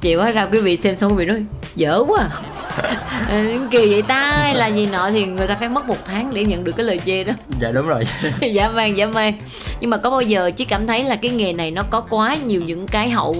Chị 0.00 0.14
hóa 0.14 0.30
ra 0.30 0.46
quý 0.52 0.60
vị 0.60 0.76
xem 0.76 0.96
xong 0.96 1.10
quý 1.10 1.16
vị 1.16 1.24
nói 1.24 1.44
dở 1.76 2.04
quá 2.08 2.20
à. 2.20 2.30
Ờ, 3.28 3.42
kỳ 3.70 3.90
vậy 3.90 4.02
ta 4.02 4.32
hay 4.32 4.54
là 4.54 4.66
gì 4.66 4.86
nọ 4.86 5.10
thì 5.10 5.24
người 5.24 5.46
ta 5.46 5.54
phải 5.54 5.68
mất 5.68 5.88
một 5.88 5.96
tháng 6.04 6.34
để 6.34 6.44
nhận 6.44 6.64
được 6.64 6.72
cái 6.76 6.86
lời 6.86 7.00
chê 7.06 7.24
đó 7.24 7.32
Dạ 7.60 7.70
đúng 7.70 7.88
rồi. 7.88 8.04
dã 8.52 8.68
man 8.68 8.96
dã 8.96 9.06
man 9.06 9.32
nhưng 9.80 9.90
mà 9.90 9.96
có 9.96 10.10
bao 10.10 10.20
giờ 10.20 10.50
chị 10.56 10.64
cảm 10.64 10.86
thấy 10.86 11.04
là 11.04 11.16
cái 11.16 11.30
nghề 11.30 11.52
này 11.52 11.70
nó 11.70 11.82
có 11.90 12.00
quá 12.00 12.36
nhiều 12.46 12.62
những 12.66 12.86
cái 12.86 13.10
hậu 13.10 13.36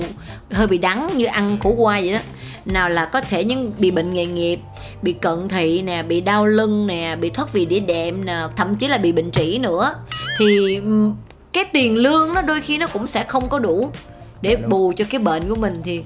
hơi 0.52 0.66
bị 0.66 0.78
đắng 0.78 1.08
như 1.14 1.24
ăn 1.24 1.58
khổ 1.62 1.70
qua 1.70 2.00
vậy 2.00 2.12
đó 2.12 2.18
nào 2.64 2.88
là 2.88 3.04
có 3.04 3.20
thể 3.20 3.44
những 3.44 3.72
bị 3.78 3.90
bệnh 3.90 4.14
nghề 4.14 4.26
nghiệp 4.26 4.60
bị 5.02 5.12
cận 5.12 5.48
thị 5.48 5.82
nè 5.82 6.02
bị 6.02 6.20
đau 6.20 6.46
lưng 6.46 6.86
nè 6.86 7.16
bị 7.20 7.30
thoát 7.30 7.52
vị 7.52 7.66
đĩa 7.66 7.80
đệm 7.80 8.24
nè 8.24 8.42
thậm 8.56 8.76
chí 8.76 8.88
là 8.88 8.98
bị 8.98 9.12
bệnh 9.12 9.30
trĩ 9.30 9.58
nữa 9.58 9.94
thì 10.38 10.80
cái 11.56 11.64
tiền 11.72 11.96
lương 11.96 12.34
nó 12.34 12.42
đôi 12.42 12.60
khi 12.60 12.78
nó 12.78 12.86
cũng 12.86 13.06
sẽ 13.06 13.24
không 13.24 13.48
có 13.48 13.58
đủ 13.58 13.90
để 14.42 14.56
Đúng. 14.56 14.68
bù 14.68 14.92
cho 14.96 15.04
cái 15.10 15.18
bệnh 15.18 15.48
của 15.48 15.54
mình 15.56 15.80
thì 15.84 16.04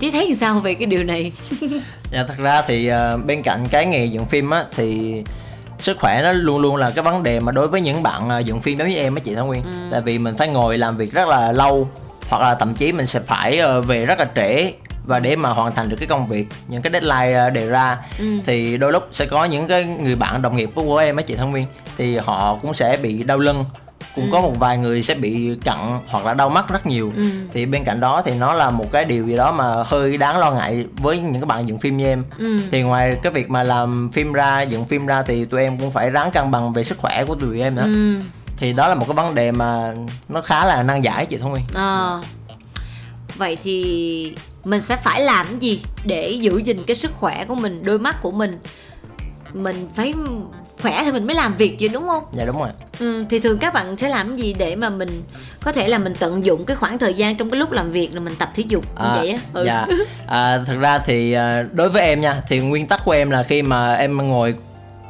chị 0.00 0.10
thấy 0.10 0.34
sao 0.34 0.60
về 0.60 0.74
cái 0.74 0.86
điều 0.86 1.04
này 1.04 1.32
Dạ 2.12 2.24
thật 2.28 2.34
ra 2.38 2.62
thì 2.66 2.86
ờ, 2.88 3.16
bên 3.26 3.42
cạnh 3.42 3.60
cái 3.70 3.86
nghề 3.86 4.04
dựng 4.06 4.26
phim 4.26 4.50
á 4.50 4.64
thì 4.76 5.14
sức 5.78 5.96
khỏe 6.00 6.20
nó 6.22 6.32
luôn 6.32 6.58
luôn 6.58 6.76
là 6.76 6.90
cái 6.90 7.02
vấn 7.04 7.22
đề 7.22 7.40
mà 7.40 7.52
đối 7.52 7.68
với 7.68 7.80
những 7.80 8.02
bạn 8.02 8.28
ờ, 8.28 8.38
dựng 8.38 8.60
phim 8.60 8.78
giống 8.78 8.88
như 8.88 8.96
em 8.96 9.14
á 9.14 9.20
chị 9.24 9.34
Thảo 9.34 9.46
Nguyên. 9.46 9.62
Ừ. 9.62 9.88
Tại 9.90 10.00
vì 10.00 10.18
mình 10.18 10.36
phải 10.36 10.48
ngồi 10.48 10.78
làm 10.78 10.96
việc 10.96 11.12
rất 11.12 11.28
là 11.28 11.52
lâu 11.52 11.88
hoặc 12.28 12.42
là 12.42 12.54
thậm 12.54 12.74
chí 12.74 12.92
mình 12.92 13.06
sẽ 13.06 13.20
phải 13.20 13.58
ờ, 13.58 13.80
về 13.80 14.06
rất 14.06 14.18
là 14.18 14.26
trễ 14.36 14.72
và 15.06 15.18
để 15.18 15.36
mà 15.36 15.48
hoàn 15.48 15.74
thành 15.74 15.88
được 15.88 15.96
cái 16.00 16.06
công 16.08 16.26
việc 16.28 16.46
những 16.68 16.82
cái 16.82 16.92
deadline 16.92 17.50
đề 17.50 17.66
ra 17.66 17.98
Ừ. 18.18 18.24
thì 18.46 18.76
đôi 18.76 18.92
lúc 18.92 19.08
sẽ 19.12 19.26
có 19.26 19.44
những 19.44 19.68
cái 19.68 19.84
người 19.84 20.16
bạn 20.16 20.42
đồng 20.42 20.56
nghiệp 20.56 20.70
của 20.74 20.96
em 20.96 21.16
á 21.16 21.22
chị 21.22 21.36
Thảo 21.36 21.46
Nguyên 21.48 21.66
thì 21.98 22.16
họ 22.16 22.58
cũng 22.62 22.74
sẽ 22.74 22.96
bị 23.02 23.22
đau 23.22 23.38
lưng 23.38 23.64
cũng 24.14 24.24
Ừ. 24.24 24.30
có 24.32 24.40
một 24.40 24.52
vài 24.58 24.78
người 24.78 25.02
sẽ 25.02 25.14
bị 25.14 25.56
cận 25.64 25.74
hoặc 26.06 26.24
là 26.26 26.34
đau 26.34 26.48
mắt 26.50 26.64
rất 26.68 26.86
nhiều 26.86 27.12
Ừ. 27.16 27.22
thì 27.52 27.66
bên 27.66 27.84
cạnh 27.84 28.00
đó 28.00 28.22
thì 28.24 28.32
nó 28.34 28.54
là 28.54 28.70
một 28.70 28.92
cái 28.92 29.04
điều 29.04 29.26
gì 29.26 29.36
đó 29.36 29.52
mà 29.52 29.82
hơi 29.86 30.16
đáng 30.16 30.38
lo 30.38 30.50
ngại 30.52 30.86
với 30.96 31.18
những 31.18 31.32
cái 31.34 31.44
bạn 31.44 31.68
dựng 31.68 31.78
phim 31.78 31.96
như 31.96 32.04
em 32.06 32.24
Ừ. 32.38 32.60
thì 32.70 32.82
ngoài 32.82 33.16
cái 33.22 33.32
việc 33.32 33.50
mà 33.50 33.62
làm 33.62 34.10
phim 34.12 34.32
ra 34.32 34.62
dựng 34.62 34.86
phim 34.86 35.06
ra 35.06 35.22
thì 35.22 35.44
tụi 35.44 35.60
em 35.62 35.76
cũng 35.76 35.90
phải 35.90 36.10
ráng 36.10 36.30
cân 36.30 36.50
bằng 36.50 36.72
về 36.72 36.84
sức 36.84 36.98
khỏe 36.98 37.24
của 37.24 37.34
tụi 37.34 37.60
em 37.60 37.74
nữa 37.74 37.84
Ừ. 37.86 38.16
thì 38.56 38.72
đó 38.72 38.88
là 38.88 38.94
một 38.94 39.04
cái 39.08 39.14
vấn 39.14 39.34
đề 39.34 39.52
mà 39.52 39.94
nó 40.28 40.40
khá 40.40 40.64
là 40.64 40.82
nan 40.82 41.02
giải 41.02 41.26
chị 41.26 41.36
Thông 41.36 41.50
Nguyên 41.50 41.64
Ờ. 41.74 42.20
Vậy 43.36 43.56
thì 43.62 44.36
mình 44.64 44.80
sẽ 44.80 44.96
phải 44.96 45.20
làm 45.20 45.58
gì 45.58 45.82
để 46.04 46.30
giữ 46.30 46.58
gìn 46.58 46.82
cái 46.86 46.94
sức 46.94 47.12
khỏe 47.14 47.44
của 47.44 47.54
mình, 47.54 47.82
đôi 47.84 47.98
mắt 47.98 48.22
của 48.22 48.30
mình 48.32 48.58
Mình 49.54 49.76
phải 49.94 50.14
khỏe 50.82 51.02
thì 51.04 51.12
mình 51.12 51.26
mới 51.26 51.36
làm 51.36 51.54
việc 51.54 51.76
chứ 51.78 51.88
đúng 51.92 52.06
không? 52.06 52.24
dạ 52.32 52.44
đúng 52.44 52.58
rồi 52.58 52.68
Ừ, 52.98 53.24
thì 53.30 53.38
thường 53.40 53.58
các 53.58 53.74
bạn 53.74 53.96
sẽ 53.96 54.08
làm 54.08 54.34
gì 54.34 54.54
để 54.58 54.76
mà 54.76 54.90
mình 54.90 55.22
có 55.62 55.72
thể 55.72 55.88
là 55.88 55.98
mình 55.98 56.14
tận 56.18 56.44
dụng 56.44 56.64
cái 56.64 56.76
khoảng 56.76 56.98
thời 56.98 57.14
gian 57.14 57.36
trong 57.36 57.50
cái 57.50 57.58
lúc 57.60 57.70
làm 57.72 57.92
việc 57.92 58.14
là 58.14 58.20
mình 58.20 58.34
tập 58.38 58.50
thể 58.54 58.64
dục 58.68 58.84
như 58.84 59.06
vậy 59.14 59.28
á 59.30 59.38
ừ. 59.52 59.64
dạ 59.66 59.86
à, 60.26 60.58
thực 60.66 60.78
ra 60.80 60.98
thì 60.98 61.32
à, 61.32 61.64
đối 61.72 61.88
với 61.88 62.02
em 62.02 62.20
nha 62.20 62.42
thì 62.48 62.60
nguyên 62.60 62.86
tắc 62.86 63.04
của 63.04 63.12
em 63.12 63.30
là 63.30 63.42
khi 63.42 63.62
mà 63.62 63.94
em 63.94 64.28
ngồi 64.28 64.54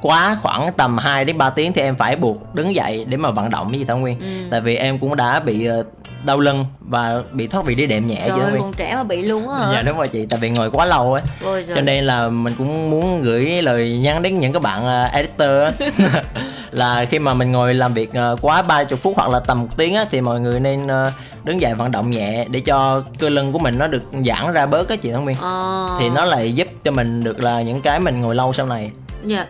quá 0.03 0.37
khoảng 0.43 0.73
tầm 0.77 0.99
2 0.99 1.25
đến 1.25 1.39
3 1.39 1.51
tiếng 1.51 1.73
thì 1.73 1.81
em 1.83 1.97
phải 1.97 2.17
buộc 2.17 2.55
đứng 2.55 2.75
dậy 2.75 3.05
để 3.09 3.17
mà 3.17 3.31
vận 3.31 3.51
động 3.51 3.69
với 3.71 3.79
chị 3.79 3.85
Thảo 3.85 3.99
Nguyên 3.99 4.21
Ừ. 4.21 4.27
tại 4.51 4.61
vì 4.61 4.77
em 4.77 4.99
cũng 4.99 5.17
đã 5.17 5.41
bị 5.41 5.65
ờ, 5.67 5.85
đau 6.25 6.41
lưng 6.41 6.65
và 6.81 7.23
bị 7.33 7.47
thoát 7.47 7.65
vị 7.65 7.75
đĩa 7.75 7.87
đệm 7.87 8.07
nhẹ 8.07 8.23
Trời 8.27 8.41
ơi, 8.41 8.55
còn 8.59 8.73
trẻ 8.73 8.95
mà 8.95 9.03
bị 9.03 9.23
luôn 9.23 9.49
á 9.49 9.69
dạ 9.73 9.83
đúng 9.83 9.97
rồi 9.97 10.09
chị 10.09 10.27
tại 10.31 10.39
vì 10.43 10.51
ngồi 10.51 10.71
quá 10.71 10.87
lâu 10.87 11.13
ấy. 11.13 11.23
Ôi 11.45 11.65
cho 11.75 11.81
nên 11.81 12.05
là 12.05 12.29
mình 12.29 12.55
cũng 12.59 12.91
muốn 12.91 13.23
gửi 13.23 13.63
lời 13.63 13.99
nhắn 13.99 14.23
đến 14.23 14.41
những 14.41 14.53
các 14.53 14.63
bạn 14.63 14.85
ờ, 14.87 15.05
editor 15.05 15.49
á, 15.49 15.73
là 16.71 17.05
khi 17.11 17.19
mà 17.19 17.35
mình 17.35 17.53
ngồi 17.53 17.75
làm 17.75 17.95
việc 17.95 18.15
ờ, 18.15 18.37
quá 18.41 18.63
30 18.63 18.99
phút 19.03 19.15
hoặc 19.17 19.29
là 19.31 19.41
tầm 19.41 19.61
một 19.63 19.69
tiếng 19.77 19.95
á, 19.95 20.05
thì 20.11 20.21
mọi 20.21 20.41
người 20.41 20.61
nên 20.61 20.87
ờ, 20.87 21.13
đứng 21.45 21.61
dậy 21.61 21.75
vận 21.75 21.91
động 21.91 22.11
nhẹ 22.11 22.45
để 22.51 22.61
cho 22.61 23.03
cơ 23.19 23.29
lưng 23.29 23.53
của 23.53 23.59
mình 23.59 23.79
nó 23.79 23.87
được 23.87 24.03
giãn 24.27 24.53
ra 24.53 24.67
bớt 24.67 24.89
á 24.89 24.97
chị 24.97 25.13
Thắng 25.13 25.25
Nguyên 25.25 25.37
Ờ. 25.41 25.97
thì 26.01 26.09
nó 26.11 26.25
lại 26.25 26.53
giúp 26.53 26.69
cho 26.85 26.91
mình 26.91 27.25
được 27.25 27.43
là 27.43 27.63
những 27.63 27.81
cái 27.81 28.01
mình 28.01 28.21
ngồi 28.21 28.35
lâu 28.35 28.53
sau 28.53 28.67
này 28.67 28.91
Dạ. 29.27 29.47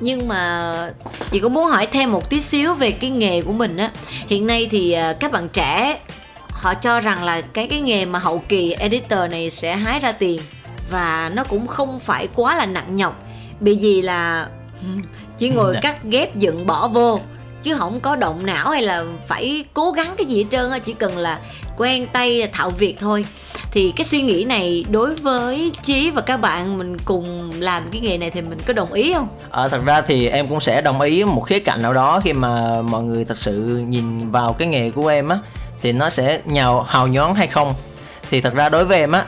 Nhưng 0.00 0.28
mà 0.28 0.72
chị 1.30 1.40
cũng 1.40 1.54
muốn 1.54 1.66
hỏi 1.66 1.86
thêm 1.86 2.12
một 2.12 2.30
tí 2.30 2.40
xíu 2.40 2.74
về 2.74 2.90
cái 2.90 3.10
nghề 3.10 3.42
của 3.42 3.52
mình 3.52 3.76
á. 3.76 3.90
Hiện 4.28 4.46
nay 4.46 4.68
thì 4.70 4.92
à, 4.92 5.12
các 5.12 5.32
bạn 5.32 5.48
trẻ 5.48 5.98
họ 6.50 6.74
cho 6.74 7.00
rằng 7.00 7.24
là 7.24 7.40
cái 7.40 7.66
cái 7.68 7.80
nghề 7.80 8.04
mà 8.04 8.18
hậu 8.18 8.42
kỳ 8.48 8.72
editor 8.72 9.30
này 9.30 9.50
sẽ 9.50 9.76
hái 9.76 10.00
ra 10.00 10.12
tiền 10.12 10.40
và 10.90 11.30
nó 11.34 11.44
cũng 11.44 11.66
không 11.66 12.00
phải 12.00 12.28
quá 12.34 12.56
là 12.56 12.66
nặng 12.66 12.96
nhọc 12.96 13.24
bị 13.60 13.76
gì 13.76 14.02
là 14.02 14.48
chỉ 15.38 15.48
ngồi 15.48 15.76
cắt 15.82 16.04
ghép 16.04 16.36
dựng 16.36 16.66
bỏ 16.66 16.88
vô 16.88 17.20
chứ 17.62 17.74
không 17.74 18.00
có 18.00 18.16
động 18.16 18.46
não 18.46 18.70
hay 18.70 18.82
là 18.82 19.04
phải 19.26 19.64
cố 19.74 19.90
gắng 19.90 20.14
cái 20.18 20.26
gì 20.26 20.38
hết 20.38 20.48
trơn 20.50 20.70
á 20.70 20.78
chỉ 20.78 20.92
cần 20.92 21.18
là 21.18 21.38
quen 21.76 22.06
tay 22.12 22.48
thạo 22.52 22.70
việc 22.70 22.96
thôi. 23.00 23.26
Thì 23.70 23.92
cái 23.96 24.04
suy 24.04 24.22
nghĩ 24.22 24.44
này 24.44 24.84
đối 24.90 25.14
với 25.14 25.72
chí 25.82 26.10
và 26.10 26.20
các 26.20 26.36
bạn 26.36 26.78
mình 26.78 26.98
cùng 27.04 27.52
làm 27.60 27.90
cái 27.92 28.00
nghề 28.00 28.18
này 28.18 28.30
thì 28.30 28.40
mình 28.40 28.58
có 28.66 28.72
đồng 28.72 28.92
ý 28.92 29.12
không? 29.12 29.28
À, 29.50 29.68
thật 29.68 29.80
ra 29.84 30.00
thì 30.00 30.28
em 30.28 30.48
cũng 30.48 30.60
sẽ 30.60 30.80
đồng 30.80 31.00
ý 31.00 31.24
một 31.24 31.40
khía 31.40 31.58
cạnh 31.58 31.82
nào 31.82 31.94
đó 31.94 32.20
khi 32.24 32.32
mà 32.32 32.82
mọi 32.82 33.02
người 33.02 33.24
thật 33.24 33.38
sự 33.38 33.84
nhìn 33.88 34.30
vào 34.30 34.52
cái 34.52 34.68
nghề 34.68 34.90
của 34.90 35.08
em 35.08 35.28
á 35.28 35.38
thì 35.82 35.92
nó 35.92 36.10
sẽ 36.10 36.40
nhào 36.44 36.82
hào 36.82 37.06
nhoáng 37.06 37.34
hay 37.34 37.46
không. 37.46 37.74
Thì 38.30 38.40
thật 38.40 38.54
ra 38.54 38.68
đối 38.68 38.84
với 38.84 38.98
em 38.98 39.12
á 39.12 39.24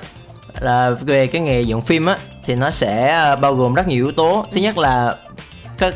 là 0.61 0.91
về 0.91 1.27
cái 1.27 1.43
nghề 1.43 1.63
dựng 1.63 1.83
phim 1.83 2.07
á 2.07 2.19
thì 2.47 2.55
nó 2.55 2.71
sẽ 2.71 3.11
à, 3.11 3.37
bao 3.37 3.55
gồm 3.55 3.75
rất 3.75 3.89
nhiều 3.89 4.05
yếu 4.05 4.13
tố. 4.13 4.47
Thứ 4.53 4.61
nhất 4.61 4.79
là 4.79 5.17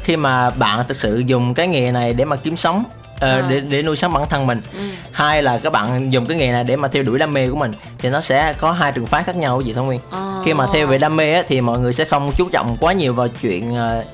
khi 0.05 0.17
mà 0.17 0.50
bạn 0.50 0.85
thực 0.88 0.97
sự 0.97 1.23
dùng 1.26 1.55
cái 1.55 1.67
nghề 1.69 1.93
này 1.93 2.12
để 2.12 2.25
mà 2.25 2.37
kiếm 2.37 2.57
sống 2.57 2.85
ờ, 3.21 3.41
À. 3.41 3.47
để 3.50 3.61
để 3.61 3.83
nuôi 3.83 3.97
sống 3.97 4.12
bản 4.12 4.29
thân 4.31 4.47
mình 4.47 4.61
ừ. 4.73 4.81
hai 5.12 5.43
là 5.43 5.59
các 5.59 5.71
bạn 5.73 6.12
dùng 6.12 6.26
cái 6.26 6.37
nghề 6.37 6.53
này 6.53 6.64
để 6.64 6.76
mà 6.76 6.88
theo 6.88 7.03
đuổi 7.03 7.19
đam 7.19 7.33
mê 7.33 7.49
của 7.49 7.57
mình 7.57 7.73
thì 7.99 8.11
nó 8.11 8.21
sẽ 8.21 8.53
có 8.53 8.73
hai 8.73 8.93
trường 8.93 9.07
phái 9.07 9.23
khác 9.25 9.37
nhau 9.37 9.62
chị 9.64 9.73
Thông 9.75 9.87
Nguyên 9.87 10.00
Ờ. 10.11 10.43
khi 10.45 10.55
mà 10.55 10.67
theo 10.73 10.87
về 10.87 10.99
đam 10.99 11.17
mê 11.17 11.33
á, 11.35 11.43
thì 11.49 11.61
mọi 11.61 11.79
người 11.79 11.93
sẽ 11.93 12.05
không 12.05 12.31
chú 12.37 12.49
trọng 12.53 12.76
quá 12.81 12.93
nhiều 12.93 13.12
vào 13.14 13.29
chuyện 13.43 13.76
ờ, 13.76 14.05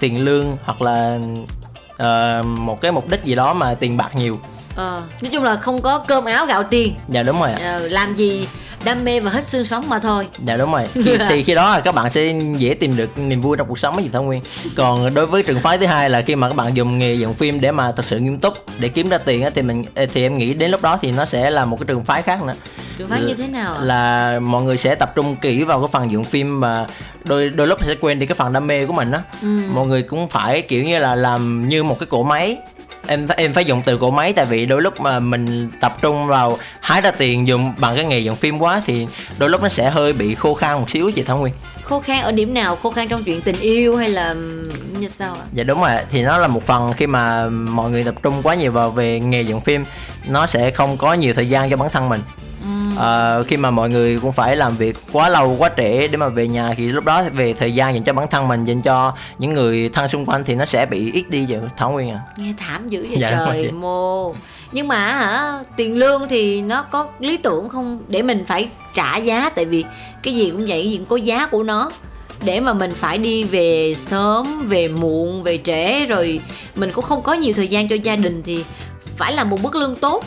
tiền 0.00 0.20
lương 0.24 0.56
hoặc 0.64 0.82
là 0.82 1.18
ờ, 1.96 2.42
một 2.46 2.80
cái 2.80 2.92
mục 2.92 3.08
đích 3.10 3.24
gì 3.24 3.34
đó 3.34 3.54
mà 3.54 3.74
tiền 3.74 3.96
bạc 3.96 4.10
nhiều 4.16 4.38
Ờ, 4.80 5.02
nói 5.20 5.30
chung 5.32 5.44
là 5.44 5.56
không 5.56 5.82
có 5.82 5.98
cơm 5.98 6.24
áo 6.24 6.46
gạo 6.46 6.62
tiền 6.62 6.94
dạ 7.08 7.22
đúng 7.22 7.40
rồi 7.40 7.52
ạ. 7.52 7.58
ờ, 7.72 7.88
làm 7.88 8.14
gì 8.14 8.48
đam 8.84 9.04
mê 9.04 9.20
và 9.20 9.30
hết 9.30 9.44
xương 9.44 9.64
sống 9.64 9.84
mà 9.88 9.98
thôi 9.98 10.26
dạ 10.44 10.56
đúng 10.56 10.72
rồi 10.72 10.86
khi, 10.94 11.16
thì 11.28 11.42
khi 11.42 11.54
đó 11.54 11.70
là 11.70 11.80
các 11.80 11.94
bạn 11.94 12.10
sẽ 12.10 12.38
dễ 12.56 12.74
tìm 12.74 12.96
được 12.96 13.18
niềm 13.18 13.40
vui 13.40 13.56
trong 13.56 13.68
cuộc 13.68 13.78
sống 13.78 13.96
chị 14.02 14.08
Thông 14.12 14.26
Nguyên 14.26 14.42
còn 14.76 15.14
đối 15.14 15.26
với 15.26 15.42
trường 15.42 15.60
phái 15.60 15.78
thứ 15.78 15.86
hai 15.86 16.10
là 16.10 16.20
khi 16.20 16.36
mà 16.36 16.48
các 16.48 16.56
bạn 16.56 16.76
dùng 16.76 16.98
nghề 16.98 17.14
dựng 17.14 17.34
phim 17.34 17.60
để 17.60 17.72
mà 17.72 17.92
thật 17.92 18.04
sự 18.04 18.18
nghiêm 18.18 18.38
túc 18.38 18.54
để 18.78 18.88
kiếm 18.88 19.08
ra 19.08 19.18
tiền 19.18 19.46
thì 19.54 19.62
mình 19.62 19.84
thì 20.14 20.22
em 20.22 20.38
nghĩ 20.38 20.54
đến 20.54 20.70
lúc 20.70 20.82
đó 20.82 20.98
thì 21.02 21.12
nó 21.12 21.24
sẽ 21.24 21.50
là 21.50 21.64
một 21.64 21.76
cái 21.80 21.86
trường 21.86 22.04
phái 22.04 22.22
khác 22.22 22.42
nữa 22.42 22.54
trường 22.98 23.08
phái 23.08 23.22
như 23.22 23.34
thế 23.34 23.46
nào 23.46 23.74
ạ? 23.74 23.80
là 23.84 24.38
mọi 24.40 24.62
người 24.62 24.76
sẽ 24.76 24.94
tập 24.94 25.12
trung 25.14 25.36
kỹ 25.36 25.62
vào 25.62 25.80
cái 25.80 25.88
phần 25.92 26.10
dựng 26.10 26.24
phim 26.24 26.60
và 26.60 26.86
đôi 27.24 27.48
đôi 27.48 27.66
lúc 27.66 27.78
sẽ 27.86 27.94
quên 28.00 28.18
đi 28.18 28.26
cái 28.26 28.34
phần 28.34 28.52
đam 28.52 28.66
mê 28.66 28.86
của 28.86 28.92
mình 28.92 29.10
á 29.10 29.22
ừ. 29.42 29.60
mọi 29.74 29.86
người 29.86 30.02
cũng 30.02 30.28
phải 30.28 30.62
kiểu 30.62 30.84
như 30.84 30.98
là 30.98 31.14
làm 31.14 31.68
như 31.68 31.82
một 31.82 31.98
cái 31.98 32.06
cỗ 32.06 32.22
máy 32.22 32.56
em 33.06 33.28
em 33.36 33.52
phải 33.52 33.64
dùng 33.64 33.82
từ 33.84 33.96
cỗ 33.96 34.10
máy 34.10 34.32
tại 34.32 34.44
vì 34.44 34.66
đôi 34.66 34.82
lúc 34.82 35.00
mà 35.00 35.20
mình 35.20 35.70
tập 35.80 35.96
trung 36.02 36.26
vào 36.26 36.58
hái 36.80 37.00
ra 37.00 37.10
tiền 37.10 37.48
dùng 37.48 37.74
bằng 37.78 37.96
cái 37.96 38.04
nghề 38.04 38.20
dựng 38.20 38.36
phim 38.36 38.58
quá 38.58 38.82
thì 38.86 39.06
đôi 39.38 39.50
lúc 39.50 39.62
nó 39.62 39.68
sẽ 39.68 39.90
hơi 39.90 40.12
bị 40.12 40.34
khô 40.34 40.54
khan 40.54 40.78
một 40.78 40.90
xíu 40.90 41.10
chị 41.10 41.22
Thảo 41.22 41.38
Nguyên. 41.38 41.54
Khô 41.82 42.00
khan 42.00 42.22
ở 42.22 42.32
điểm 42.32 42.54
nào? 42.54 42.76
Khô 42.76 42.90
khan 42.90 43.08
trong 43.08 43.24
chuyện 43.24 43.40
tình 43.40 43.60
yêu 43.60 43.96
hay 43.96 44.08
là 44.08 44.34
như 44.98 45.08
sao 45.08 45.34
ạ? 45.34 45.44
Dạ 45.52 45.64
đúng 45.64 45.80
rồi 45.80 45.90
thì 46.10 46.22
nó 46.22 46.38
là 46.38 46.48
một 46.48 46.62
phần 46.62 46.92
khi 46.92 47.06
mà 47.06 47.48
mọi 47.48 47.90
người 47.90 48.04
tập 48.04 48.14
trung 48.22 48.34
quá 48.42 48.54
nhiều 48.54 48.72
vào 48.72 48.90
về 48.90 49.20
nghề 49.20 49.42
dựng 49.42 49.60
phim 49.60 49.84
nó 50.28 50.46
sẽ 50.46 50.70
không 50.70 50.96
có 50.96 51.14
nhiều 51.14 51.34
thời 51.34 51.48
gian 51.48 51.70
cho 51.70 51.76
bản 51.76 51.90
thân 51.90 52.08
mình 52.08 52.20
Ờ, 53.00 53.42
khi 53.42 53.56
mà 53.56 53.70
mọi 53.70 53.90
người 53.90 54.18
cũng 54.20 54.32
phải 54.32 54.56
làm 54.56 54.76
việc 54.76 54.96
quá 55.12 55.28
lâu 55.28 55.56
quá 55.58 55.70
trễ 55.76 56.08
để 56.08 56.16
mà 56.16 56.28
về 56.28 56.48
nhà 56.48 56.74
thì 56.76 56.88
lúc 56.88 57.04
đó 57.04 57.22
về 57.32 57.54
thời 57.58 57.74
gian 57.74 57.94
dành 57.94 58.04
cho 58.04 58.12
bản 58.12 58.26
thân 58.30 58.48
mình 58.48 58.64
dành 58.64 58.82
cho 58.82 59.12
những 59.38 59.52
người 59.52 59.88
thân 59.92 60.08
xung 60.08 60.26
quanh 60.26 60.44
thì 60.44 60.54
nó 60.54 60.64
sẽ 60.64 60.86
bị 60.86 61.12
ít 61.12 61.30
đi 61.30 61.46
vậy 61.48 61.60
Thảo 61.76 61.90
Nguyên 61.90 62.10
à? 62.10 62.20
Nghe 62.36 62.54
thảm 62.58 62.88
dữ 62.88 63.06
vậy 63.08 63.18
Dạ, 63.20 63.30
trời 63.30 63.70
mô 63.72 64.34
nhưng 64.72 64.88
mà 64.88 65.06
hả 65.06 65.58
tiền 65.76 65.96
lương 65.96 66.28
thì 66.28 66.62
nó 66.62 66.82
có 66.82 67.08
lý 67.18 67.36
tưởng 67.36 67.68
không? 67.68 68.00
Để 68.08 68.22
mình 68.22 68.44
phải 68.44 68.68
trả 68.94 69.16
giá 69.16 69.50
tại 69.50 69.64
vì 69.64 69.84
cái 70.22 70.34
gì 70.34 70.50
cũng 70.50 70.60
vậy 70.60 70.82
cái 70.82 70.90
gì 70.90 70.96
cũng 70.96 71.06
có 71.06 71.16
giá 71.16 71.46
của 71.46 71.62
nó. 71.62 71.90
Để 72.44 72.60
mà 72.60 72.72
mình 72.72 72.92
phải 72.94 73.18
đi 73.18 73.44
về 73.44 73.94
sớm 73.96 74.66
về 74.68 74.88
muộn 74.88 75.42
về 75.42 75.58
trễ 75.58 76.06
rồi 76.06 76.40
mình 76.76 76.90
cũng 76.94 77.04
không 77.04 77.22
có 77.22 77.34
nhiều 77.34 77.52
thời 77.56 77.68
gian 77.68 77.88
cho 77.88 77.96
gia 77.96 78.16
đình 78.16 78.42
thì 78.42 78.64
phải 79.16 79.32
là 79.32 79.44
một 79.44 79.62
mức 79.62 79.74
lương 79.74 79.96
tốt 79.96 80.24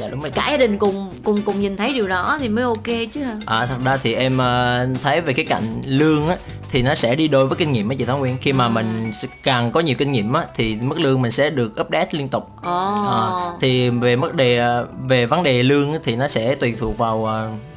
dạ 0.00 0.06
đúng 0.10 0.20
rồi. 0.20 0.30
Cả 0.30 0.50
gia 0.50 0.56
đình 0.56 0.78
cùng 0.78 1.10
cùng 1.24 1.42
cùng 1.42 1.60
nhìn 1.60 1.76
thấy 1.76 1.92
điều 1.94 2.08
đó 2.08 2.38
thì 2.40 2.48
mới 2.48 2.64
ok 2.64 2.86
chứ 3.12 3.22
hả? 3.22 3.36
À, 3.46 3.66
thật 3.66 3.76
ra 3.84 3.96
thì 4.02 4.14
em 4.14 4.38
ờ, 4.38 4.86
thấy 5.02 5.20
về 5.20 5.32
cái 5.32 5.44
cạnh 5.44 5.82
lương 5.86 6.28
á 6.28 6.36
thì 6.70 6.82
nó 6.82 6.94
sẽ 6.94 7.14
đi 7.14 7.28
đôi 7.28 7.46
với 7.46 7.56
kinh 7.56 7.72
nghiệm 7.72 7.88
á 7.88 7.96
chị 7.98 8.04
Thảo 8.04 8.18
Nguyên. 8.18 8.36
Khi 8.40 8.52
mà 8.52 8.68
mình 8.68 9.12
sẽ 9.14 9.28
càng 9.42 9.72
có 9.72 9.80
nhiều 9.80 9.96
kinh 9.98 10.12
nghiệm 10.12 10.32
á 10.32 10.46
thì 10.56 10.76
mức 10.76 10.98
lương 11.00 11.22
mình 11.22 11.32
sẽ 11.32 11.50
được 11.50 11.80
update 11.80 12.08
liên 12.10 12.28
tục. 12.28 12.50
Ồ. 12.62 12.94
À, 13.08 13.18
thì 13.60 13.90
về 13.90 14.16
mức 14.16 14.34
đề 14.34 14.58
ờ, 14.58 14.86
về 15.08 15.26
vấn 15.26 15.42
đề 15.42 15.62
lương 15.62 15.92
á, 15.92 15.98
thì 16.04 16.16
nó 16.16 16.28
sẽ 16.28 16.54
tùy 16.54 16.74
thuộc 16.78 16.98
vào 16.98 17.28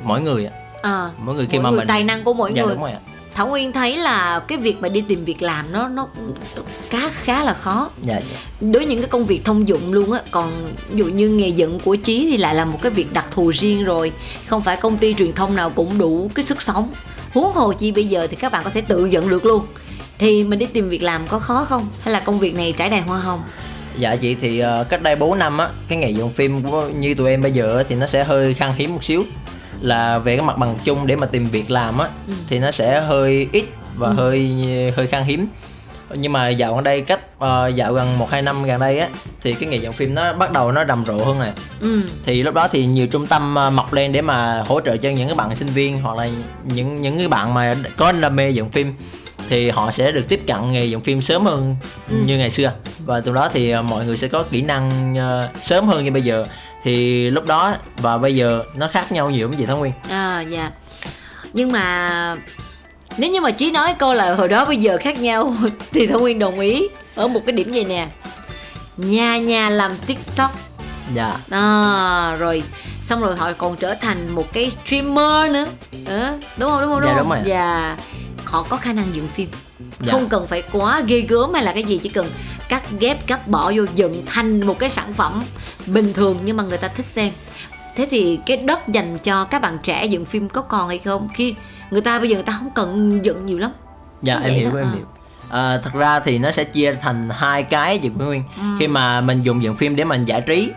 mỗi 0.03 0.21
người 0.21 0.45
ạ. 0.45 0.51
à, 0.81 1.09
mỗi 1.17 1.35
người 1.35 1.47
khi 1.49 1.57
mỗi 1.57 1.63
mà 1.63 1.69
người 1.69 1.79
mình 1.79 1.87
tài 1.87 2.03
năng 2.03 2.23
của 2.23 2.33
mỗi 2.33 2.51
dạ, 2.55 2.63
người. 2.63 2.73
đúng 2.73 2.81
rồi 2.81 2.91
ạ. 2.91 2.99
Thảo 3.35 3.47
Nguyên 3.47 3.71
thấy 3.71 3.97
là 3.97 4.39
cái 4.47 4.57
việc 4.57 4.81
mà 4.81 4.89
đi 4.89 5.01
tìm 5.01 5.25
việc 5.25 5.41
làm 5.41 5.65
nó 5.71 5.87
nó 5.87 6.07
khá 6.89 7.09
khá 7.09 7.43
là 7.43 7.53
khó. 7.53 7.89
Dạ 8.01 8.21
dạ. 8.31 8.37
đối 8.61 8.71
với 8.71 8.85
những 8.85 9.01
cái 9.01 9.09
công 9.09 9.25
việc 9.25 9.45
thông 9.45 9.67
dụng 9.67 9.93
luôn 9.93 10.11
á 10.11 10.21
còn 10.31 10.67
ví 10.89 10.99
dụ 10.99 11.05
như 11.05 11.29
nghề 11.29 11.47
dựng 11.47 11.79
của 11.79 11.95
trí 11.95 12.27
thì 12.31 12.37
lại 12.37 12.55
là 12.55 12.65
một 12.65 12.81
cái 12.81 12.91
việc 12.91 13.13
đặc 13.13 13.25
thù 13.31 13.49
riêng 13.49 13.83
rồi. 13.83 14.11
Không 14.47 14.61
phải 14.61 14.77
công 14.77 14.97
ty 14.97 15.13
truyền 15.13 15.33
thông 15.33 15.55
nào 15.55 15.69
cũng 15.69 15.97
đủ 15.97 16.31
cái 16.35 16.45
sức 16.45 16.61
sống. 16.61 16.91
Huống 17.33 17.51
hồ 17.53 17.73
chi 17.73 17.91
bây 17.91 18.05
giờ 18.05 18.27
thì 18.27 18.35
các 18.35 18.51
bạn 18.51 18.63
có 18.63 18.69
thể 18.69 18.81
tự 18.81 19.05
dựng 19.05 19.29
được 19.29 19.45
luôn. 19.45 19.65
Thì 20.17 20.43
mình 20.43 20.59
đi 20.59 20.65
tìm 20.65 20.89
việc 20.89 21.03
làm 21.03 21.27
có 21.27 21.39
khó 21.39 21.65
không? 21.65 21.87
Hay 22.01 22.13
là 22.13 22.19
công 22.19 22.39
việc 22.39 22.55
này 22.55 22.73
trải 22.77 22.89
đầy 22.89 23.01
hoa 23.01 23.19
hồng 23.19 23.39
Dạ 23.97 24.15
chị 24.15 24.35
thì 24.35 24.59
ờ, 24.59 24.83
cách 24.89 25.01
đây 25.01 25.15
4 25.15 25.37
năm 25.39 25.57
á 25.57 25.69
cái 25.87 25.97
nghề 25.97 26.09
dựng 26.09 26.29
phim 26.29 26.61
của 26.61 26.87
như 26.87 27.13
tụi 27.13 27.29
em 27.29 27.41
bây 27.41 27.51
giờ 27.51 27.83
thì 27.89 27.95
nó 27.95 28.07
sẽ 28.07 28.23
hơi 28.23 28.53
khan 28.53 28.71
hiếm 28.75 28.93
một 28.93 29.03
xíu 29.03 29.23
là 29.81 30.19
về 30.19 30.37
cái 30.37 30.45
mặt 30.45 30.57
bằng 30.57 30.75
chung 30.83 31.07
để 31.07 31.15
mà 31.15 31.27
tìm 31.27 31.45
việc 31.45 31.71
làm 31.71 31.97
á 31.97 32.09
Ừ. 32.27 32.33
thì 32.49 32.59
nó 32.59 32.71
sẽ 32.71 32.99
hơi 32.99 33.47
ít 33.51 33.65
và 33.95 34.07
Ừ. 34.07 34.13
hơi 34.13 34.55
hơi 34.97 35.07
khan 35.07 35.23
hiếm 35.23 35.47
nhưng 36.15 36.31
mà 36.31 36.49
dạo 36.49 36.75
gần 36.75 36.83
đây 36.83 37.01
cách 37.01 37.19
ờ, 37.39 37.67
dạo 37.67 37.93
gần 37.93 38.17
một 38.19 38.29
hai 38.31 38.41
năm 38.41 38.63
gần 38.63 38.79
đây 38.79 38.99
á 38.99 39.07
thì 39.41 39.53
cái 39.53 39.69
nghề 39.69 39.77
dựng 39.77 39.93
phim 39.93 40.13
nó 40.15 40.33
bắt 40.33 40.51
đầu 40.51 40.71
nó 40.71 40.85
rầm 40.85 41.05
rộ 41.05 41.13
hơn 41.23 41.39
này 41.39 41.51
ừ 41.81 42.01
thì 42.25 42.43
lúc 42.43 42.53
đó 42.53 42.67
thì 42.67 42.85
nhiều 42.85 43.07
trung 43.07 43.27
tâm 43.27 43.55
ờ, 43.55 43.69
mọc 43.69 43.93
lên 43.93 44.11
để 44.11 44.21
mà 44.21 44.63
hỗ 44.67 44.81
trợ 44.81 44.97
cho 44.97 45.09
những 45.09 45.27
cái 45.27 45.35
bạn 45.35 45.55
sinh 45.55 45.67
viên 45.67 46.01
hoặc 46.01 46.17
là 46.17 46.27
những 46.63 47.01
những 47.01 47.17
cái 47.17 47.27
bạn 47.27 47.53
mà 47.53 47.75
có 47.97 48.11
đam 48.11 48.35
mê 48.35 48.49
dựng 48.49 48.69
phim 48.69 48.93
thì 49.49 49.69
họ 49.69 49.91
sẽ 49.91 50.11
được 50.11 50.25
tiếp 50.29 50.41
cận 50.47 50.71
nghề 50.71 50.85
dựng 50.85 51.01
phim 51.01 51.21
sớm 51.21 51.45
hơn 51.45 51.75
Ừ. 52.09 52.15
như 52.25 52.37
ngày 52.37 52.49
xưa 52.49 52.71
và 53.05 53.19
từ 53.19 53.33
đó 53.33 53.49
thì 53.53 53.69
ờ, 53.71 53.81
mọi 53.81 54.05
người 54.05 54.17
sẽ 54.17 54.27
có 54.27 54.43
kỹ 54.51 54.61
năng 54.61 55.15
ờ, 55.15 55.49
sớm 55.63 55.87
hơn 55.87 56.03
như 56.05 56.11
bây 56.11 56.21
giờ 56.21 56.43
thì 56.85 57.29
lúc 57.29 57.45
đó 57.45 57.73
và 57.97 58.17
bây 58.17 58.35
giờ 58.35 58.63
nó 58.75 58.87
khác 58.93 59.11
nhau 59.11 59.29
nhiều 59.29 59.47
lắm 59.47 59.57
chị 59.57 59.65
Thắng 59.65 59.79
Nguyên. 59.79 59.93
À 60.09 60.41
dạ. 60.41 60.71
Nhưng 61.53 61.71
mà 61.71 62.35
nếu 63.17 63.31
như 63.31 63.41
mà 63.41 63.51
chí 63.51 63.71
nói 63.71 63.93
câu 63.99 64.13
là 64.13 64.35
hồi 64.35 64.47
đó 64.47 64.65
bây 64.65 64.77
giờ 64.77 64.97
khác 65.01 65.19
nhau 65.19 65.55
thì 65.91 66.07
Thảo 66.07 66.19
Nguyên 66.19 66.39
đồng 66.39 66.59
ý 66.59 66.87
ở 67.15 67.27
một 67.27 67.41
cái 67.45 67.53
điểm 67.53 67.71
gì 67.71 67.83
nè. 67.83 68.07
Nhà 68.97 69.37
nhà 69.37 69.69
làm 69.69 69.95
tiktok. 70.05 70.51
Dạ. 71.15 71.33
À, 71.49 72.35
rồi 72.39 72.63
xong 73.01 73.21
rồi 73.21 73.35
họ 73.35 73.53
còn 73.57 73.75
trở 73.77 73.95
thành 73.95 74.29
một 74.29 74.53
cái 74.53 74.69
streamer 74.71 75.51
nữa. 75.51 75.65
Ờ, 76.05 76.33
đúng 76.57 76.69
không 76.71 76.81
đúng 76.81 76.91
không 76.91 77.01
đúng 77.01 77.09
Dạ, 77.09 77.15
không? 77.17 77.23
đúng 77.23 77.29
rồi. 77.29 77.41
dạ 77.45 77.97
họ 78.45 78.63
có 78.69 78.77
khả 78.77 78.93
năng 78.93 79.15
dựng 79.15 79.27
phim. 79.27 79.49
Dạ. 79.99 80.11
không 80.11 80.29
cần 80.29 80.47
phải 80.47 80.63
quá 80.71 81.01
ghê 81.07 81.21
gớm 81.21 81.53
hay 81.53 81.63
là 81.63 81.73
cái 81.73 81.83
gì 81.83 81.99
chỉ 82.03 82.09
cần 82.09 82.25
cắt 82.69 82.83
ghép 82.99 83.27
cắt 83.27 83.47
bỏ 83.47 83.71
vô 83.75 83.83
dựng 83.95 84.23
thành 84.25 84.67
một 84.67 84.79
cái 84.79 84.89
sản 84.89 85.13
phẩm 85.13 85.43
bình 85.87 86.13
thường 86.13 86.37
nhưng 86.43 86.57
mà 86.57 86.63
người 86.63 86.77
ta 86.77 86.87
thích 86.87 87.05
xem. 87.05 87.31
Thế 87.95 88.07
thì 88.09 88.39
cái 88.45 88.57
đất 88.57 88.87
dành 88.87 89.17
cho 89.17 89.43
các 89.43 89.61
bạn 89.61 89.77
trẻ 89.83 90.05
dựng 90.05 90.25
phim 90.25 90.49
có 90.49 90.61
còn 90.61 90.87
hay 90.87 90.97
không? 90.97 91.27
Khi 91.33 91.55
người 91.91 92.01
ta 92.01 92.19
bây 92.19 92.29
giờ 92.29 92.35
người 92.35 92.43
ta 92.43 92.53
không 92.59 92.69
cần 92.75 93.19
dựng 93.23 93.45
nhiều 93.45 93.57
lắm. 93.57 93.71
Dạ 94.21 94.39
em 94.43 94.53
hiểu 94.53 94.71
đó, 94.71 94.77
em 94.77 94.87
ờ. 94.87 94.95
hiểu. 94.95 95.05
À, 95.49 95.79
thật 95.83 95.93
ra 95.93 96.19
thì 96.19 96.37
nó 96.37 96.51
sẽ 96.51 96.63
chia 96.63 96.95
thành 97.01 97.29
hai 97.29 97.63
cái 97.63 97.97
chị 97.97 98.09
Nguyên 98.09 98.43
Ừ. 98.57 98.63
khi 98.79 98.87
mà 98.87 99.21
mình 99.21 99.41
dùng 99.41 99.63
dựng 99.63 99.77
phim 99.77 99.95
để 99.95 100.03
mình 100.03 100.25
giải 100.25 100.41
trí 100.41 100.71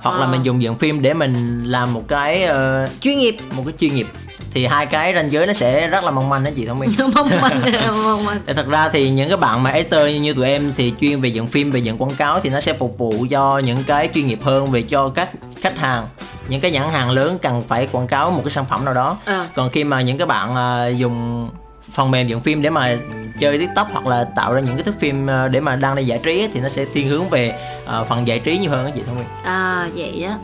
hoặc 0.00 0.16
là 0.18 0.26
Ờ. 0.26 0.30
mình 0.32 0.42
dùng 0.42 0.62
dựng 0.62 0.78
phim 0.78 1.02
để 1.02 1.14
mình 1.14 1.64
làm 1.64 1.92
một 1.94 2.02
cái 2.08 2.44
ờ, 2.44 2.86
chuyên 3.00 3.18
nghiệp. 3.18 3.36
một 3.56 3.62
cái 3.66 3.74
chuyên 3.80 3.94
nghiệp. 3.94 4.06
Thì 4.54 4.66
hai 4.66 4.86
cái 4.86 5.14
ranh 5.14 5.32
giới 5.32 5.46
nó 5.46 5.52
sẽ 5.52 5.86
rất 5.86 6.04
là 6.04 6.10
mong 6.10 6.28
manh 6.28 6.44
đó 6.44 6.50
chị 6.56 6.66
Thông 6.66 6.78
Nguyên 6.78 6.90
mong 7.14 7.28
manh 7.42 7.60
mong 8.04 8.24
manh. 8.24 8.38
Thật 8.56 8.66
ra 8.68 8.88
thì 8.88 9.10
những 9.10 9.28
cái 9.28 9.36
bạn 9.36 9.62
mà 9.62 9.70
editor 9.70 10.00
như 10.20 10.34
tụi 10.34 10.46
em 10.46 10.72
thì 10.76 10.92
chuyên 11.00 11.20
về 11.20 11.28
dựng 11.28 11.46
phim 11.46 11.70
về 11.70 11.80
dựng 11.80 11.98
quảng 11.98 12.14
cáo 12.14 12.40
thì 12.40 12.50
nó 12.50 12.60
sẽ 12.60 12.72
phục 12.72 12.98
vụ 12.98 13.26
cho 13.30 13.58
những 13.58 13.84
cái 13.86 14.08
chuyên 14.14 14.26
nghiệp 14.26 14.38
hơn 14.42 14.66
về 14.66 14.82
cho 14.82 15.08
các 15.08 15.28
khách 15.60 15.78
hàng. 15.78 16.08
Những 16.48 16.60
cái 16.60 16.70
nhãn 16.70 16.88
hàng 16.88 17.10
lớn 17.10 17.38
cần 17.42 17.62
phải 17.68 17.88
quảng 17.92 18.06
cáo 18.06 18.30
một 18.30 18.40
cái 18.44 18.50
sản 18.50 18.64
phẩm 18.68 18.84
nào 18.84 18.94
đó. 18.94 19.16
Ờ. 19.24 19.46
còn 19.56 19.70
khi 19.70 19.84
mà 19.84 20.00
những 20.00 20.18
cái 20.18 20.26
bạn 20.26 20.56
à, 20.56 20.86
dùng 20.88 21.48
phần 21.92 22.10
mềm 22.10 22.28
dựng 22.28 22.40
phim 22.40 22.62
để 22.62 22.70
mà 22.70 22.96
chơi 23.40 23.58
tiktok 23.58 23.88
hoặc 23.92 24.06
là 24.06 24.24
tạo 24.24 24.52
ra 24.52 24.60
những 24.60 24.74
cái 24.74 24.84
thước 24.84 25.00
phim 25.00 25.30
à, 25.30 25.48
để 25.48 25.60
mà 25.60 25.76
đăng 25.76 25.94
lên 25.94 26.06
giải 26.06 26.20
trí 26.22 26.40
ấy, 26.40 26.48
thì 26.54 26.60
nó 26.60 26.68
sẽ 26.68 26.84
thiên 26.94 27.08
hướng 27.08 27.28
về 27.28 27.54
à, 27.86 28.04
phần 28.04 28.28
giải 28.28 28.38
trí 28.38 28.58
nhiều 28.58 28.70
hơn 28.70 28.84
đó 28.84 28.90
chị 28.94 29.02
Thông 29.06 29.14
Nguyên 29.14 29.28
À 29.44 29.88
vậy 29.94 30.26
đó 30.28 30.38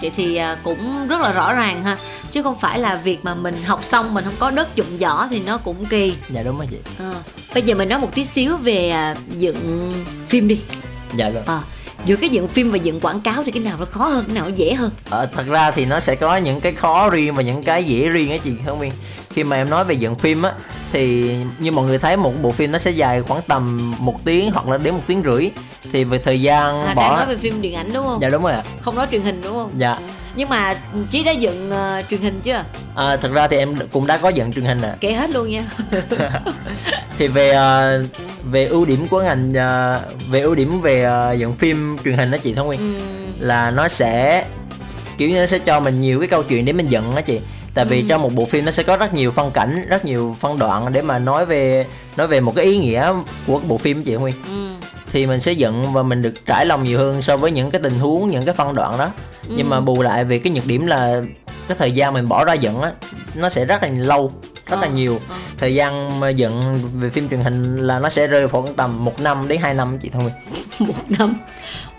Vậy 0.00 0.10
thì 0.16 0.36
à, 0.36 0.56
cũng 0.62 1.08
rất 1.08 1.20
là 1.20 1.32
rõ 1.32 1.54
ràng 1.54 1.82
ha. 1.82 1.96
Chứ 2.30 2.42
không 2.42 2.58
phải 2.58 2.78
là 2.78 2.96
việc 2.96 3.24
mà 3.24 3.34
mình 3.34 3.54
học 3.64 3.84
xong 3.84 4.14
mình 4.14 4.24
không 4.24 4.34
có 4.38 4.50
đất 4.50 4.76
dụng 4.76 4.98
võ 5.00 5.26
thì 5.30 5.40
nó 5.46 5.58
cũng 5.58 5.84
kỳ. 5.84 6.14
Dạ 6.28 6.42
đúng 6.42 6.56
rồi 6.56 6.66
chị. 6.70 6.76
À. 6.98 7.14
Bây 7.54 7.62
giờ 7.62 7.74
mình 7.74 7.88
nói 7.88 7.98
một 7.98 8.14
tí 8.14 8.24
xíu 8.24 8.56
về 8.56 8.90
à, 8.90 9.16
dựng 9.28 9.92
phim 10.28 10.48
đi. 10.48 10.60
Dạ 11.16 11.30
rồi 11.30 11.42
à, 11.46 11.60
giữa 12.04 12.16
cái 12.16 12.28
dựng 12.28 12.48
phim 12.48 12.70
và 12.70 12.76
dựng 12.76 13.00
quảng 13.00 13.20
cáo 13.20 13.42
thì 13.44 13.52
cái 13.52 13.62
nào 13.62 13.76
nó 13.78 13.84
khó 13.84 14.04
hơn 14.04 14.24
cái 14.26 14.34
nào 14.34 14.44
nó 14.44 14.50
dễ 14.56 14.74
hơn? 14.74 14.90
Ờ, 15.10 15.26
thật 15.26 15.46
ra 15.46 15.70
thì 15.70 15.86
nó 15.86 16.00
sẽ 16.00 16.14
có 16.14 16.36
những 16.36 16.60
cái 16.60 16.72
khó 16.72 17.10
riêng 17.10 17.34
và 17.34 17.42
những 17.42 17.62
cái 17.62 17.84
dễ 17.84 18.08
riêng 18.08 18.30
á 18.30 18.36
chị 18.44 18.50
không 18.66 18.78
viên 18.78 18.92
khi 19.30 19.44
mà 19.44 19.56
em 19.56 19.70
nói 19.70 19.84
về 19.84 19.94
dựng 19.94 20.14
phim 20.14 20.42
á 20.42 20.52
thì 20.92 21.34
như 21.58 21.72
mọi 21.72 21.86
người 21.86 21.98
thấy 21.98 22.16
một 22.16 22.42
bộ 22.42 22.52
phim 22.52 22.72
nó 22.72 22.78
sẽ 22.78 22.90
dài 22.90 23.22
khoảng 23.22 23.42
tầm 23.42 23.94
một 23.98 24.24
tiếng 24.24 24.50
hoặc 24.50 24.68
là 24.68 24.78
đến 24.78 24.94
một 24.94 25.02
tiếng 25.06 25.22
rưỡi. 25.24 25.50
Thì 25.92 26.04
về 26.04 26.18
thời 26.18 26.42
gian 26.42 26.82
à, 26.82 26.94
bỏ 26.94 27.02
đang 27.02 27.16
nói 27.16 27.26
về 27.26 27.36
phim 27.36 27.62
điện 27.62 27.74
ảnh 27.74 27.90
đúng 27.94 28.06
không? 28.06 28.18
Dạ 28.22 28.28
đúng 28.28 28.42
rồi 28.42 28.52
ạ. 28.52 28.62
Không 28.80 28.96
nói 28.96 29.06
truyền 29.10 29.20
hình 29.22 29.40
đúng 29.42 29.52
không? 29.52 29.70
Dạ. 29.76 29.96
Nhưng 30.34 30.48
mà 30.48 30.74
chí 31.10 31.24
đã 31.24 31.32
dựng 31.32 31.72
uh, 31.72 32.08
truyền 32.10 32.20
hình 32.20 32.40
chưa? 32.40 32.64
À, 32.94 33.16
thật 33.16 33.32
ra 33.32 33.48
thì 33.48 33.56
em 33.56 33.76
cũng 33.92 34.06
đã 34.06 34.16
có 34.16 34.28
dựng 34.28 34.52
truyền 34.52 34.64
hình 34.64 34.82
ạ. 34.82 34.96
Kể 35.00 35.12
hết 35.12 35.30
luôn 35.30 35.50
nha. 35.50 35.64
Thì 37.18 37.28
về 37.28 37.50
uh, 37.50 38.06
về 38.44 38.64
ưu 38.64 38.84
điểm 38.84 39.08
của 39.08 39.22
ngành 39.22 39.48
uh, 39.48 40.30
về 40.30 40.40
ưu 40.40 40.54
điểm 40.54 40.80
về 40.80 41.06
uh, 41.32 41.38
dựng 41.38 41.52
phim 41.52 41.96
truyền 42.04 42.14
hình 42.14 42.30
đó 42.30 42.38
chị 42.42 42.54
thông 42.54 42.66
nguyên 42.66 42.80
ừ. 42.80 43.00
là 43.38 43.70
nó 43.70 43.88
sẽ 43.88 44.44
kiểu 45.18 45.28
như 45.28 45.40
nó 45.40 45.46
sẽ 45.46 45.58
cho 45.58 45.80
mình 45.80 46.00
nhiều 46.00 46.18
cái 46.18 46.28
câu 46.28 46.42
chuyện 46.42 46.64
để 46.64 46.72
mình 46.72 46.86
dựng 46.86 47.14
đó 47.14 47.20
chị 47.20 47.40
tại 47.74 47.84
vì 47.84 48.00
Ừ. 48.00 48.06
trong 48.08 48.22
một 48.22 48.34
bộ 48.34 48.44
phim 48.46 48.64
nó 48.64 48.72
sẽ 48.72 48.82
có 48.82 48.96
rất 48.96 49.14
nhiều 49.14 49.30
phân 49.30 49.50
cảnh 49.50 49.86
rất 49.88 50.04
nhiều 50.04 50.36
phân 50.40 50.58
đoạn 50.58 50.92
để 50.92 51.02
mà 51.02 51.18
nói 51.18 51.46
về 51.46 51.86
nói 52.16 52.26
về 52.26 52.40
một 52.40 52.54
cái 52.56 52.64
ý 52.64 52.78
nghĩa 52.78 53.12
của 53.46 53.60
bộ 53.68 53.78
phim 53.78 54.04
chị 54.04 54.14
Nguyên 54.14 54.34
Ừ. 54.48 54.86
thì 55.12 55.26
mình 55.26 55.40
sẽ 55.40 55.52
dựng 55.52 55.92
và 55.92 56.02
mình 56.02 56.22
được 56.22 56.46
trải 56.46 56.66
lòng 56.66 56.84
nhiều 56.84 56.98
hơn 56.98 57.22
so 57.22 57.36
với 57.36 57.50
những 57.50 57.70
cái 57.70 57.80
tình 57.84 57.98
huống 57.98 58.30
những 58.30 58.42
cái 58.44 58.54
phân 58.54 58.74
đoạn 58.74 58.98
đó 58.98 59.10
nhưng 59.48 59.68
mà 59.70 59.76
Ừ. 59.76 59.80
bù 59.80 60.02
lại 60.02 60.24
về 60.24 60.38
cái 60.38 60.52
nhược 60.52 60.66
điểm 60.66 60.86
là 60.86 61.22
cái 61.68 61.76
thời 61.78 61.92
gian 61.92 62.14
mình 62.14 62.28
bỏ 62.28 62.44
ra 62.44 62.52
dựng 62.54 62.80
á 62.80 62.92
nó 63.34 63.48
sẽ 63.50 63.64
rất 63.64 63.82
là 63.82 63.88
lâu 63.96 64.30
rất 64.70 64.76
là 64.80 64.86
Ờ, 64.86 64.92
nhiều. 64.92 65.20
Ờ. 65.28 65.36
thời 65.58 65.74
gian 65.74 66.10
dựng 66.36 66.60
về 67.00 67.10
phim 67.10 67.28
truyền 67.28 67.40
hình 67.40 67.76
là 67.76 67.98
nó 67.98 68.08
sẽ 68.08 68.26
rơi 68.26 68.48
khoảng 68.48 68.74
tầm 68.74 69.04
một 69.04 69.20
năm 69.20 69.48
đến 69.48 69.60
2 69.62 69.74
năm 69.74 69.98
chị 69.98 70.10
thôi 70.12 70.32
một 70.78 70.94
năm. 71.18 71.34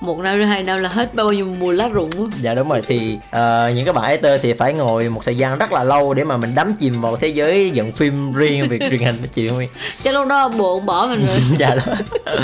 Một 0.02 0.20
năm 0.20 0.40
đến 0.40 0.48
hai 0.48 0.64
năm 0.64 0.80
là 0.80 0.90
hết 0.90 1.14
bao 1.16 1.32
nhiêu 1.32 1.46
mùa 1.60 1.72
lá 1.72 1.88
rụng 1.88 2.10
á. 2.18 2.38
Dạ 2.42 2.54
đúng 2.54 2.70
rồi. 2.70 2.82
Thì 2.88 3.18
ờ, 3.32 3.72
những 3.76 3.86
cái 3.86 3.94
bạn 3.94 4.06
actor 4.06 4.32
thì 4.42 4.54
phải 4.54 4.74
ngồi 4.74 5.10
một 5.10 5.22
thời 5.26 5.38
gian 5.38 5.58
rất 5.58 5.72
là 5.74 5.84
lâu 5.84 6.14
để 6.14 6.24
mà 6.24 6.38
mình 6.38 6.56
đắm 6.56 6.74
chìm 6.80 7.02
vào 7.02 7.18
thế 7.18 7.28
giới 7.28 7.70
dựng 7.74 7.92
phim 7.92 8.34
riêng 8.34 8.70
về 8.70 8.80
truyền 8.80 9.00
hình 9.00 9.16
đó 9.22 9.28
chị 9.34 9.48
Huy 9.48 9.68
cho 10.04 10.12
lúc 10.12 10.28
đó 10.28 10.50
bộ 10.50 10.76
cũng 10.78 10.86
bỏ 10.86 11.08
mình 11.08 11.26
rồi. 11.28 11.38
Dạ 11.58 11.76
đó 11.76 11.94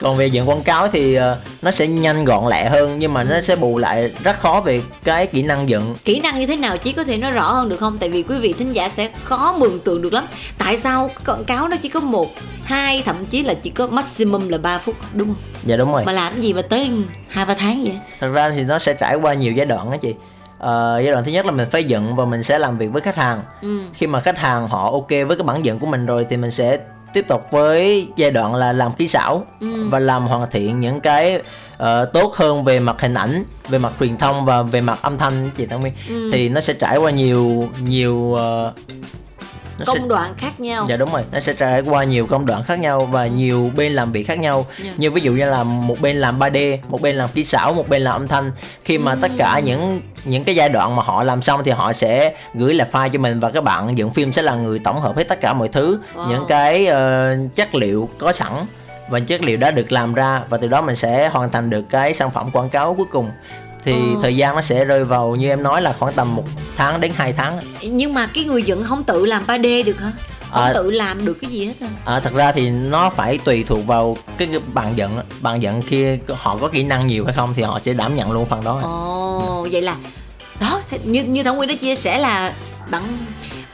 còn 0.00 0.16
về 0.16 0.26
dựng 0.26 0.48
quảng 0.48 0.62
cáo 0.62 0.88
thì 0.88 1.14
ờ, 1.14 1.38
nó 1.62 1.70
sẽ 1.70 1.86
nhanh 1.86 2.24
gọn 2.24 2.46
lẹ 2.46 2.68
hơn 2.68 2.98
nhưng 2.98 3.14
mà 3.14 3.24
nó 3.24 3.40
sẽ 3.40 3.56
bù 3.56 3.78
lại 3.78 4.12
rất 4.22 4.40
khó 4.40 4.60
về 4.64 4.80
cái 5.04 5.26
kỹ 5.26 5.42
năng 5.42 5.68
dựng. 5.68 5.96
Kỹ 6.04 6.20
năng 6.20 6.40
như 6.40 6.46
thế 6.46 6.56
nào 6.56 6.78
chí 6.78 6.92
có 6.92 7.04
thể 7.04 7.16
nói 7.16 7.30
rõ 7.30 7.52
hơn 7.52 7.68
được 7.68 7.76
không? 7.76 7.98
Tại 7.98 8.08
vì 8.08 8.22
quý 8.22 8.38
vị 8.38 8.52
thính 8.52 8.72
giả 8.72 8.88
sẽ 8.88 9.10
khó 9.24 9.54
mường 9.58 9.80
tượng 9.80 10.02
được 10.02 10.12
lắm. 10.12 10.24
Tại 10.58 10.78
sao 10.78 11.10
quảng 11.26 11.44
cáo 11.44 11.68
nó 11.68 11.76
chỉ 11.82 11.88
có 11.88 12.00
một 12.00 12.30
hai 12.64 13.02
thậm 13.04 13.26
chí 13.26 13.42
là 13.42 13.54
chỉ 13.54 13.70
có 13.70 13.86
maximum 13.86 14.48
là 14.48 14.58
3 14.58 14.78
phút 14.78 14.96
đúng 15.12 15.28
không? 15.28 15.36
Dạ 15.64 15.76
đúng 15.76 15.92
rồi. 15.92 16.04
Mà 16.04 16.12
làm 16.12 16.34
gì 16.34 16.52
mà 16.52 16.62
tới 16.62 16.90
hai 17.28 17.44
ba 17.44 17.54
tháng 17.54 17.84
vậy? 17.84 17.98
Thật 18.20 18.28
ra 18.28 18.50
thì 18.50 18.62
nó 18.62 18.78
sẽ 18.78 18.94
trải 18.94 19.14
qua 19.14 19.34
nhiều 19.34 19.52
giai 19.52 19.66
đoạn 19.66 19.90
đó 19.90 19.96
chị. 19.96 20.14
Ờ, 20.58 21.00
giai 21.04 21.12
đoạn 21.12 21.24
thứ 21.24 21.30
nhất 21.30 21.46
là 21.46 21.52
mình 21.52 21.68
phải 21.70 21.84
dựng 21.84 22.16
và 22.16 22.24
mình 22.24 22.42
sẽ 22.42 22.58
làm 22.58 22.78
việc 22.78 22.88
với 22.92 23.02
khách 23.02 23.16
hàng. 23.16 23.42
Ừ. 23.62 23.80
Khi 23.94 24.06
mà 24.06 24.20
khách 24.20 24.38
hàng 24.38 24.68
họ 24.68 24.90
ok 24.90 25.08
với 25.08 25.36
cái 25.36 25.44
bản 25.44 25.64
dựng 25.64 25.78
của 25.78 25.86
mình 25.86 26.06
rồi 26.06 26.26
thì 26.30 26.36
mình 26.36 26.50
sẽ 26.50 26.78
tiếp 27.14 27.24
tục 27.28 27.46
với 27.50 28.08
giai 28.16 28.30
đoạn 28.30 28.54
là 28.54 28.72
làm 28.72 28.92
kỹ 28.92 29.08
xảo 29.08 29.46
Ừ. 29.60 29.88
và 29.90 29.98
làm 29.98 30.26
hoàn 30.26 30.50
thiện 30.50 30.80
những 30.80 31.00
cái 31.00 31.42
ờ, 31.76 32.04
tốt 32.04 32.34
hơn 32.34 32.64
về 32.64 32.78
mặt 32.78 32.96
hình 33.00 33.14
ảnh 33.14 33.44
về 33.68 33.78
mặt 33.78 33.92
truyền 34.00 34.16
thông 34.16 34.44
và 34.44 34.62
về 34.62 34.80
mặt 34.80 34.98
âm 35.02 35.18
thanh 35.18 35.50
chị 35.56 35.66
Thảo 35.66 35.78
Nguyên 35.80 35.92
Ừ. 36.08 36.30
thì 36.32 36.48
nó 36.48 36.60
sẽ 36.60 36.72
trải 36.72 36.96
qua 36.98 37.10
nhiều 37.10 37.68
nhiều 37.88 38.34
ờ, 38.34 38.72
nó 39.78 39.84
sẽ- 39.94 39.98
công 39.98 40.08
đoạn 40.08 40.34
khác 40.38 40.60
nhau 40.60 40.86
Dạ 40.88 40.96
đúng 40.96 41.12
rồi, 41.12 41.22
nó 41.32 41.40
sẽ 41.40 41.52
trải 41.52 41.80
qua 41.80 42.04
nhiều 42.04 42.26
công 42.26 42.46
đoạn 42.46 42.62
khác 42.62 42.78
nhau 42.78 43.00
và 43.00 43.26
nhiều 43.26 43.70
bên 43.76 43.92
làm 43.92 44.12
việc 44.12 44.22
khác 44.22 44.38
nhau. 44.38 44.66
Dạ. 44.84 44.92
Như 44.96 45.10
ví 45.10 45.20
dụ 45.20 45.32
như 45.32 45.44
là 45.44 45.62
một 45.64 45.96
bên 46.00 46.16
làm 46.16 46.38
3D, 46.38 46.78
một 46.88 47.00
bên 47.02 47.16
làm 47.16 47.28
kỹ 47.34 47.44
xảo, 47.44 47.72
một 47.72 47.88
bên 47.88 48.02
làm 48.02 48.14
âm 48.14 48.28
thanh. 48.28 48.50
Khi 48.84 48.98
mà 48.98 49.14
tất 49.22 49.30
cả 49.38 49.58
những 49.58 50.00
những 50.24 50.44
cái 50.44 50.54
giai 50.54 50.68
đoạn 50.68 50.96
mà 50.96 51.02
họ 51.02 51.24
làm 51.24 51.42
xong 51.42 51.62
thì 51.64 51.70
họ 51.70 51.92
sẽ 51.92 52.34
gửi 52.54 52.74
là 52.74 52.86
file 52.92 53.08
cho 53.08 53.18
mình 53.18 53.40
và 53.40 53.50
các 53.50 53.64
bạn 53.64 53.98
dựng 53.98 54.10
phim 54.12 54.32
sẽ 54.32 54.42
là 54.42 54.54
người 54.54 54.78
tổng 54.78 55.00
hợp 55.00 55.16
hết 55.16 55.24
tất 55.28 55.40
cả 55.40 55.52
mọi 55.52 55.68
thứ, 55.68 55.98
Wow. 56.14 56.28
những 56.28 56.44
cái 56.48 56.86
ờ, 56.86 57.36
chất 57.54 57.74
liệu 57.74 58.08
có 58.18 58.32
sẵn 58.32 58.52
và 59.08 59.20
chất 59.20 59.42
liệu 59.42 59.56
đã 59.56 59.70
được 59.70 59.92
làm 59.92 60.14
ra 60.14 60.40
và 60.48 60.56
từ 60.58 60.66
đó 60.68 60.82
mình 60.82 60.96
sẽ 60.96 61.28
hoàn 61.28 61.50
thành 61.50 61.70
được 61.70 61.82
cái 61.90 62.14
sản 62.14 62.30
phẩm 62.30 62.50
quảng 62.50 62.68
cáo 62.68 62.94
cuối 62.94 63.06
cùng. 63.12 63.30
Thì 63.84 63.92
Ừ. 63.92 63.98
thời 64.22 64.36
gian 64.36 64.54
nó 64.54 64.62
sẽ 64.62 64.84
rơi 64.84 65.04
vào 65.04 65.36
như 65.36 65.48
em 65.48 65.62
nói 65.62 65.82
là 65.82 65.92
khoảng 65.98 66.12
tầm 66.14 66.34
một 66.36 66.44
tháng 66.76 67.00
đến 67.00 67.12
2 67.14 67.32
tháng. 67.32 67.58
nhưng 67.82 68.14
mà 68.14 68.26
cái 68.34 68.44
người 68.44 68.62
dựng 68.62 68.84
không 68.84 69.04
tự 69.04 69.26
làm 69.26 69.44
3D 69.46 69.82
được 69.84 69.98
hả 70.00 70.12
không 70.50 70.62
À. 70.62 70.72
tự 70.74 70.90
làm 70.90 71.26
được 71.26 71.34
cái 71.40 71.50
gì 71.50 71.66
hết 71.66 71.72
à 71.80 71.88
À, 72.04 72.20
thật 72.20 72.32
ra 72.34 72.52
thì 72.52 72.70
nó 72.70 73.10
phải 73.10 73.38
tùy 73.38 73.64
thuộc 73.68 73.86
vào 73.86 74.16
cái 74.36 74.48
bạn 74.74 74.92
giận 74.96 75.20
bạn 75.40 75.62
giận 75.62 75.82
kia 75.82 76.18
họ 76.28 76.56
có 76.60 76.68
kỹ 76.68 76.82
năng 76.82 77.06
nhiều 77.06 77.24
hay 77.24 77.34
không 77.34 77.54
thì 77.56 77.62
họ 77.62 77.80
sẽ 77.84 77.92
đảm 77.92 78.16
nhận 78.16 78.32
luôn 78.32 78.46
phần 78.46 78.64
đó 78.64 78.80
ồ 78.82 79.66
vậy 79.70 79.82
là 79.82 79.96
đó 80.60 80.80
như 81.04 81.24
như 81.24 81.42
thảo 81.42 81.54
nguyên 81.54 81.68
đã 81.68 81.74
chia 81.74 81.94
sẻ 81.94 82.18
là 82.18 82.52
bạn 82.90 83.02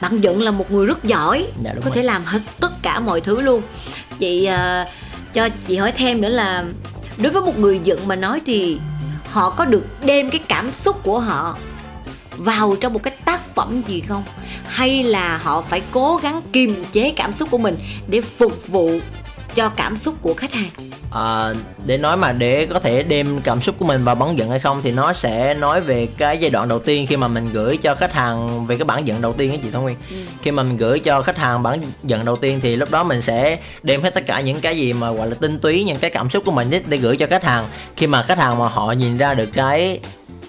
bạn 0.01 0.19
dựng 0.21 0.43
là 0.43 0.51
một 0.51 0.71
người 0.73 0.87
rất 0.87 1.05
giỏi 1.05 1.47
Dạ, 1.65 1.71
có 1.75 1.81
rồi. 1.85 1.93
thể 1.95 2.03
làm 2.03 2.25
hết 2.25 2.41
tất 2.61 2.83
cả 2.83 3.01
mọi 3.01 3.21
thứ 3.21 3.41
luôn 3.41 3.63
chị 4.19 4.45
à, 4.45 4.87
cho 5.35 5.49
chị 5.67 5.77
hỏi 5.77 5.93
thêm 5.93 6.21
nữa 6.21 6.29
là 6.29 6.65
đối 7.19 7.33
với 7.33 7.43
một 7.43 7.59
người 7.59 7.81
dựng 7.85 8.01
mà 8.09 8.17
nói 8.17 8.41
thì 8.47 8.79
họ 9.31 9.51
có 9.51 9.65
được 9.65 9.85
đem 10.05 10.31
cái 10.31 10.41
cảm 10.49 10.73
xúc 10.73 11.01
của 11.05 11.21
họ 11.21 11.57
vào 12.37 12.77
trong 12.81 12.93
một 12.93 13.03
cái 13.03 13.15
tác 13.25 13.55
phẩm 13.55 13.83
gì 13.87 14.01
không? 14.01 14.23
Hay 14.67 15.03
là 15.03 15.39
họ 15.43 15.61
phải 15.61 15.83
cố 15.91 16.17
gắng 16.23 16.43
kiềm 16.53 16.85
chế 16.93 17.13
cảm 17.17 17.33
xúc 17.33 17.51
của 17.51 17.59
mình 17.59 17.77
để 18.09 18.21
phục 18.21 18.69
vụ 18.69 18.91
cho 19.55 19.69
cảm 19.69 19.97
xúc 19.97 20.15
của 20.23 20.35
khách 20.35 20.53
hàng? 20.53 20.71
À, 21.13 21.55
để 21.87 21.99
nói 21.99 22.17
mà 22.17 22.33
để 22.33 22.67
có 22.67 22.79
thể 22.79 23.03
đem 23.03 23.41
cảm 23.41 23.61
xúc 23.61 23.75
của 23.79 23.85
mình 23.85 24.05
vào 24.05 24.15
bản 24.15 24.39
giận 24.39 24.51
hay 24.51 24.59
không 24.59 24.81
thì 24.83 24.91
nó 24.91 25.13
sẽ 25.13 25.55
nói 25.55 25.81
về 25.81 26.07
cái 26.07 26.39
giai 26.39 26.51
đoạn 26.51 26.69
đầu 26.69 26.79
tiên 26.79 27.07
khi 27.07 27.17
mà 27.17 27.29
mình 27.29 27.49
gửi 27.53 27.77
cho 27.77 27.95
khách 27.95 28.13
hàng 28.13 28.67
về 28.67 28.77
cái 28.77 28.85
bản 28.85 29.07
giận 29.07 29.23
đầu 29.23 29.33
tiên 29.33 29.51
ấy 29.51 29.59
chị 29.63 29.71
Thông 29.71 29.83
Nguyên. 29.83 29.97
Ừ. 30.11 30.17
khi 30.43 30.51
mà 30.51 30.63
mình 30.63 30.77
gửi 30.77 31.01
cho 31.01 31.23
khách 31.23 31.37
hàng 31.37 31.63
bản 31.63 31.81
giận 32.03 32.25
đầu 32.25 32.37
tiên 32.37 32.61
thì 32.63 32.77
lúc 32.77 32.91
đó 32.91 33.05
mình 33.05 33.23
sẽ 33.23 33.59
đem 33.83 34.03
hết 34.03 34.15
tất 34.15 34.27
cả 34.27 34.41
những 34.41 34.61
cái 34.61 34.77
gì 34.77 34.93
mà 34.93 35.13
gọi 35.13 35.29
là 35.29 35.35
tinh 35.41 35.59
túy 35.59 35.85
những 35.85 35.99
cái 35.99 36.11
cảm 36.11 36.31
xúc 36.31 36.45
của 36.47 36.53
mình 36.53 36.71
để 36.87 36.97
gửi 36.97 37.17
cho 37.17 37.27
khách 37.31 37.45
hàng. 37.45 37.65
Khi 37.97 38.07
mà 38.07 38.23
khách 38.23 38.39
hàng 38.39 38.59
mà 38.59 38.69
họ 38.69 38.93
nhìn 38.93 39.17
ra 39.17 39.35
được 39.35 39.49
cái 39.53 40.01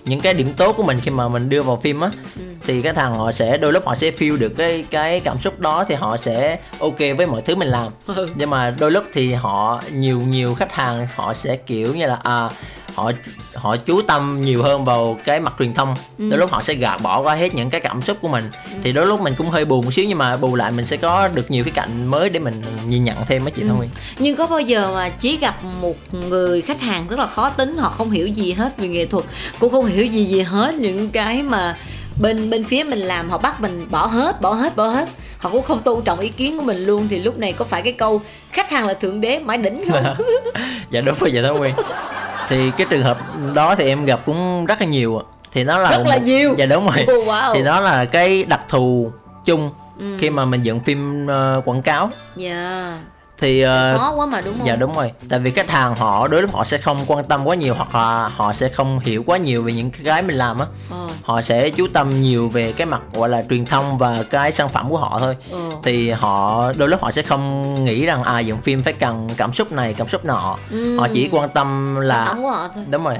những 0.06 0.20
cái 0.22 0.34
điểm 0.34 0.54
tốt 0.58 0.74
của 0.78 0.84
mình 0.84 1.00
khi 1.00 1.12
mà 1.12 1.28
mình 1.28 1.50
đưa 1.50 1.62
vào 1.62 1.80
phim 1.84 2.02
á 2.02 2.10
Ừ. 2.38 2.42
thì 2.68 2.82
khách 2.82 2.98
hàng 2.98 3.16
họ 3.16 3.32
sẽ 3.32 3.58
đôi 3.58 3.74
lúc 3.74 3.86
họ 3.86 3.96
sẽ 3.96 4.12
feel 4.12 4.38
được 4.40 4.50
cái 4.58 4.86
cái 4.92 5.20
cảm 5.20 5.38
xúc 5.38 5.60
đó 5.60 5.86
thì 5.88 5.96
họ 5.96 6.18
sẽ 6.18 6.60
ok 6.80 6.98
với 7.18 7.26
mọi 7.26 7.42
thứ 7.42 7.56
mình 7.56 7.68
làm 7.68 7.92
Ừ. 8.08 8.28
nhưng 8.36 8.50
mà 8.50 8.76
đôi 8.80 8.92
lúc 8.92 9.04
thì 9.14 9.34
họ 9.34 9.82
nhiều 9.94 10.20
nhiều 10.22 10.56
khách 10.56 10.72
hàng 10.72 11.08
họ 11.16 11.34
sẽ 11.34 11.56
kiểu 11.56 11.94
như 11.96 12.06
là 12.06 12.20
à 12.24 12.50
họ 12.96 13.12
họ 13.56 13.78
chú 13.78 14.02
tâm 14.02 14.42
nhiều 14.42 14.64
hơn 14.64 14.86
vào 14.86 15.18
cái 15.26 15.40
mặt 15.40 15.54
truyền 15.60 15.74
thông. 15.74 15.96
Ừ. 16.18 16.30
đôi 16.30 16.40
lúc 16.40 16.52
họ 16.52 16.64
sẽ 16.64 16.74
gạt 16.74 17.02
bỏ 17.02 17.22
qua 17.22 17.36
hết 17.36 17.56
những 17.56 17.70
cái 17.70 17.82
cảm 17.82 18.02
xúc 18.02 18.18
của 18.22 18.28
mình. 18.28 18.50
Thì 18.84 18.92
đôi 18.92 19.06
lúc 19.06 19.22
mình 19.22 19.36
cũng 19.38 19.50
hơi 19.50 19.66
buồn 19.66 19.86
một 19.86 19.92
xíu 19.94 20.06
nhưng 20.08 20.18
mà 20.18 20.38
bù 20.38 20.56
lại 20.56 20.72
mình 20.72 20.86
sẽ 20.86 20.98
có 20.98 21.28
được 21.28 21.52
nhiều 21.52 21.64
cái 21.64 21.72
cạnh 21.76 22.06
mới 22.08 22.30
để 22.30 22.40
mình 22.40 22.62
nhìn 22.88 23.04
nhận 23.04 23.16
thêm 23.28 23.44
mấy 23.44 23.52
chị 23.52 23.62
Ừ. 23.62 23.74
Nguyên 23.74 23.90
nhưng 24.20 24.36
có 24.36 24.48
bao 24.48 24.60
giờ 24.60 24.92
mà 24.96 25.10
chỉ 25.10 25.38
gặp 25.38 25.56
một 25.82 25.96
người 26.12 26.62
khách 26.62 26.82
hàng 26.82 27.08
rất 27.08 27.20
là 27.20 27.26
khó 27.28 27.50
tính 27.50 27.78
họ 27.78 27.90
không 27.90 28.10
hiểu 28.12 28.28
gì 28.28 28.54
hết 28.54 28.78
về 28.78 28.88
nghệ 28.88 29.06
thuật 29.06 29.26
cũng 29.60 29.72
không 29.72 29.86
hiểu 29.86 30.06
gì 30.06 30.26
gì 30.26 30.42
hết 30.42 30.76
những 30.76 31.10
cái 31.10 31.44
mà 31.44 31.78
bên 32.22 32.50
bên 32.50 32.64
phía 32.64 32.84
mình 32.84 33.00
làm 33.00 33.30
họ 33.30 33.38
bắt 33.38 33.62
mình 33.62 33.88
bỏ 33.92 34.06
hết 34.06 34.42
bỏ 34.42 34.54
hết 34.54 34.76
bỏ 34.76 34.88
hết. 34.88 35.10
Họ 35.38 35.50
cũng 35.50 35.64
không 35.64 35.80
tôn 35.82 36.02
trọng 36.04 36.20
ý 36.20 36.30
kiến 36.30 36.58
của 36.58 36.64
mình 36.64 36.78
luôn 36.86 37.08
thì 37.10 37.20
lúc 37.20 37.38
này 37.38 37.54
có 37.54 37.66
phải 37.66 37.82
cái 37.82 37.94
câu 37.94 38.22
khách 38.52 38.70
hàng 38.70 38.88
là 38.88 38.94
thượng 38.94 39.22
đế 39.22 39.40
mãi 39.40 39.58
đỉnh 39.58 39.84
không? 39.92 40.04
Dạ 40.92 41.02
đúng 41.02 41.16
rồi 41.20 41.32
dạ 41.34 41.42
Thông 41.48 41.58
Nguyên 41.58 41.74
thì 42.52 42.72
cái 42.78 42.88
trường 42.90 43.04
hợp 43.04 43.18
đó 43.54 43.76
thì 43.76 43.88
em 43.88 44.06
gặp 44.06 44.20
cũng 44.26 44.66
rất 44.66 44.82
là 44.82 44.88
nhiều 44.88 45.18
ạ. 45.18 45.24
thì 45.54 45.64
nó 45.64 45.78
là 45.78 45.92
Rất 45.92 46.04
là 46.08 46.18
nhiều. 46.18 46.56
dạ 46.58 46.66
đúng 46.66 46.86
rồi 46.90 47.06
Oh, 47.18 47.28
wow. 47.28 47.54
thì 47.54 47.64
đó 47.64 47.80
là 47.82 48.06
cái 48.06 48.44
đặc 48.44 48.60
thù 48.70 49.12
chung 49.46 49.70
Ừ. 50.00 50.18
khi 50.20 50.30
mà 50.30 50.46
mình 50.46 50.62
dựng 50.62 50.80
phim 50.80 51.28
ờ, 51.28 51.62
quảng 51.66 51.82
cáo 51.82 52.10
dạ 52.36 52.98
thì 53.42 53.62
ờ, 53.62 53.98
khó 53.98 54.14
quá 54.16 54.26
mà 54.26 54.42
đúng 54.42 54.54
không? 54.58 54.68
dạ 54.68 54.76
đúng 54.76 54.94
rồi. 54.96 55.12
Tại 55.30 55.40
vì 55.40 55.52
khách 55.52 55.70
hàng 55.70 55.96
họ 55.96 56.28
đôi 56.28 56.42
lúc 56.42 56.54
họ 56.54 56.64
sẽ 56.64 56.78
không 56.78 56.98
quan 57.08 57.26
tâm 57.26 57.48
quá 57.48 57.56
nhiều 57.56 57.74
hoặc 57.74 57.96
là 57.96 58.28
họ 58.28 58.54
sẽ 58.54 58.70
không 58.70 59.00
hiểu 59.00 59.24
quá 59.26 59.38
nhiều 59.38 59.64
về 59.64 59.74
những 59.74 59.92
cái 60.04 60.22
mình 60.22 60.36
làm 60.36 60.60
á. 60.60 60.66
Ờ. 60.90 61.08
Họ 61.24 61.42
sẽ 61.42 61.70
chú 61.70 61.88
tâm 61.94 62.22
nhiều 62.22 62.48
về 62.48 62.72
cái 62.72 62.88
mặt 62.88 63.02
gọi 63.14 63.30
là 63.30 63.44
truyền 63.50 63.66
thông 63.66 63.98
và 63.98 64.24
cái 64.30 64.52
sản 64.52 64.70
phẩm 64.70 64.90
của 64.90 64.98
họ 64.98 65.20
thôi. 65.20 65.38
Ờ. 65.52 65.60
Thì 65.84 66.10
họ 66.10 66.66
đôi 66.78 66.90
lúc 66.90 67.02
họ 67.02 67.12
sẽ 67.12 67.22
không 67.22 67.74
nghĩ 67.86 68.06
rằng 68.06 68.24
à 68.24 68.40
dựng 68.40 68.58
phim 68.58 68.82
phải 68.82 68.94
cần 68.94 69.30
cảm 69.38 69.54
xúc 69.54 69.72
này 69.72 69.94
cảm 69.94 70.08
xúc 70.08 70.26
nọ. 70.26 70.58
Ừ. 70.72 70.98
họ 71.00 71.08
chỉ 71.14 71.30
quan 71.32 71.50
tâm 71.50 71.96
sản 71.98 72.08
là 72.08 72.26
phẩm 72.26 72.44
của 72.44 72.50
họ 72.50 72.68
thôi. 72.76 72.86
Đúng 72.90 73.04
rồi 73.04 73.18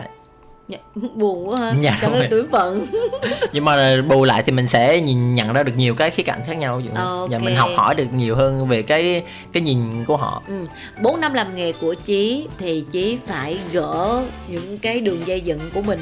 dạ. 0.72 0.78
buồn 1.16 1.50
quá 1.50 1.60
ha 1.60 1.74
Dạ, 1.82 1.98
cảm 2.02 2.12
ơn 2.12 2.24
tuổi 2.30 2.44
phận 2.52 2.86
nhưng 3.54 3.66
mà 3.66 3.96
bù 4.08 4.24
lại 4.24 4.44
thì 4.46 4.52
mình 4.52 4.68
sẽ 4.68 5.02
nhìn 5.02 5.36
nhận 5.36 5.54
ra 5.54 5.64
được 5.64 5.74
nhiều 5.78 5.96
cái 5.96 6.12
khía 6.12 6.24
cạnh 6.24 6.42
khác 6.48 6.58
nhau 6.58 6.80
dụ 6.80 6.90
Ok. 6.96 7.30
và 7.32 7.38
mình 7.38 7.56
học 7.56 7.70
hỏi 7.76 7.96
được 7.96 8.08
nhiều 8.14 8.36
hơn 8.36 8.68
về 8.68 8.82
cái 8.82 9.24
cái 9.54 9.64
nhìn 9.64 10.06
của 10.06 10.18
họ 10.18 10.42
Ừ. 10.48 10.68
4 11.02 11.22
năm 11.22 11.34
làm 11.34 11.56
nghề 11.56 11.72
của 11.72 11.94
Chí 11.94 12.48
thì 12.58 12.84
Chí 12.92 13.18
phải 13.28 13.58
gỡ 13.72 14.22
những 14.48 14.78
cái 14.80 15.00
đường 15.00 15.28
dây 15.28 15.42
dựng 15.42 15.60
của 15.74 15.82
mình 15.82 16.00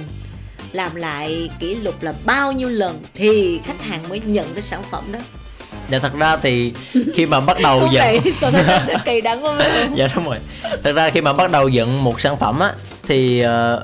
làm 0.72 0.96
lại 0.96 1.50
kỷ 1.60 1.76
lục 1.76 2.04
là 2.04 2.14
bao 2.26 2.52
nhiêu 2.52 2.70
lần 2.70 3.00
thì 3.14 3.60
khách 3.64 3.82
hàng 3.82 4.10
mới 4.10 4.22
nhận 4.26 4.48
cái 4.54 4.62
sản 4.62 4.82
phẩm 4.92 5.04
đó 5.12 5.20
dạ 5.90 6.00
thật 6.00 6.14
ra 6.20 6.38
thì 6.38 6.74
khi 7.14 7.26
mà 7.26 7.40
bắt 7.40 7.58
đầu 7.64 7.82
dựng 7.94 8.04
kỳ 9.06 9.22
đắng 9.22 9.46
quá 9.46 9.60
dạ 9.96 10.08
đúng 10.16 10.26
rồi 10.26 10.38
thật 10.84 10.92
ra 10.96 11.10
khi 11.10 11.22
mà 11.22 11.34
bắt 11.34 11.52
đầu 11.52 11.68
dựng 11.70 12.04
một 12.04 12.22
sản 12.22 12.38
phẩm 12.38 12.60
á 12.60 12.72
thì 13.08 13.40
ờ, 13.42 13.84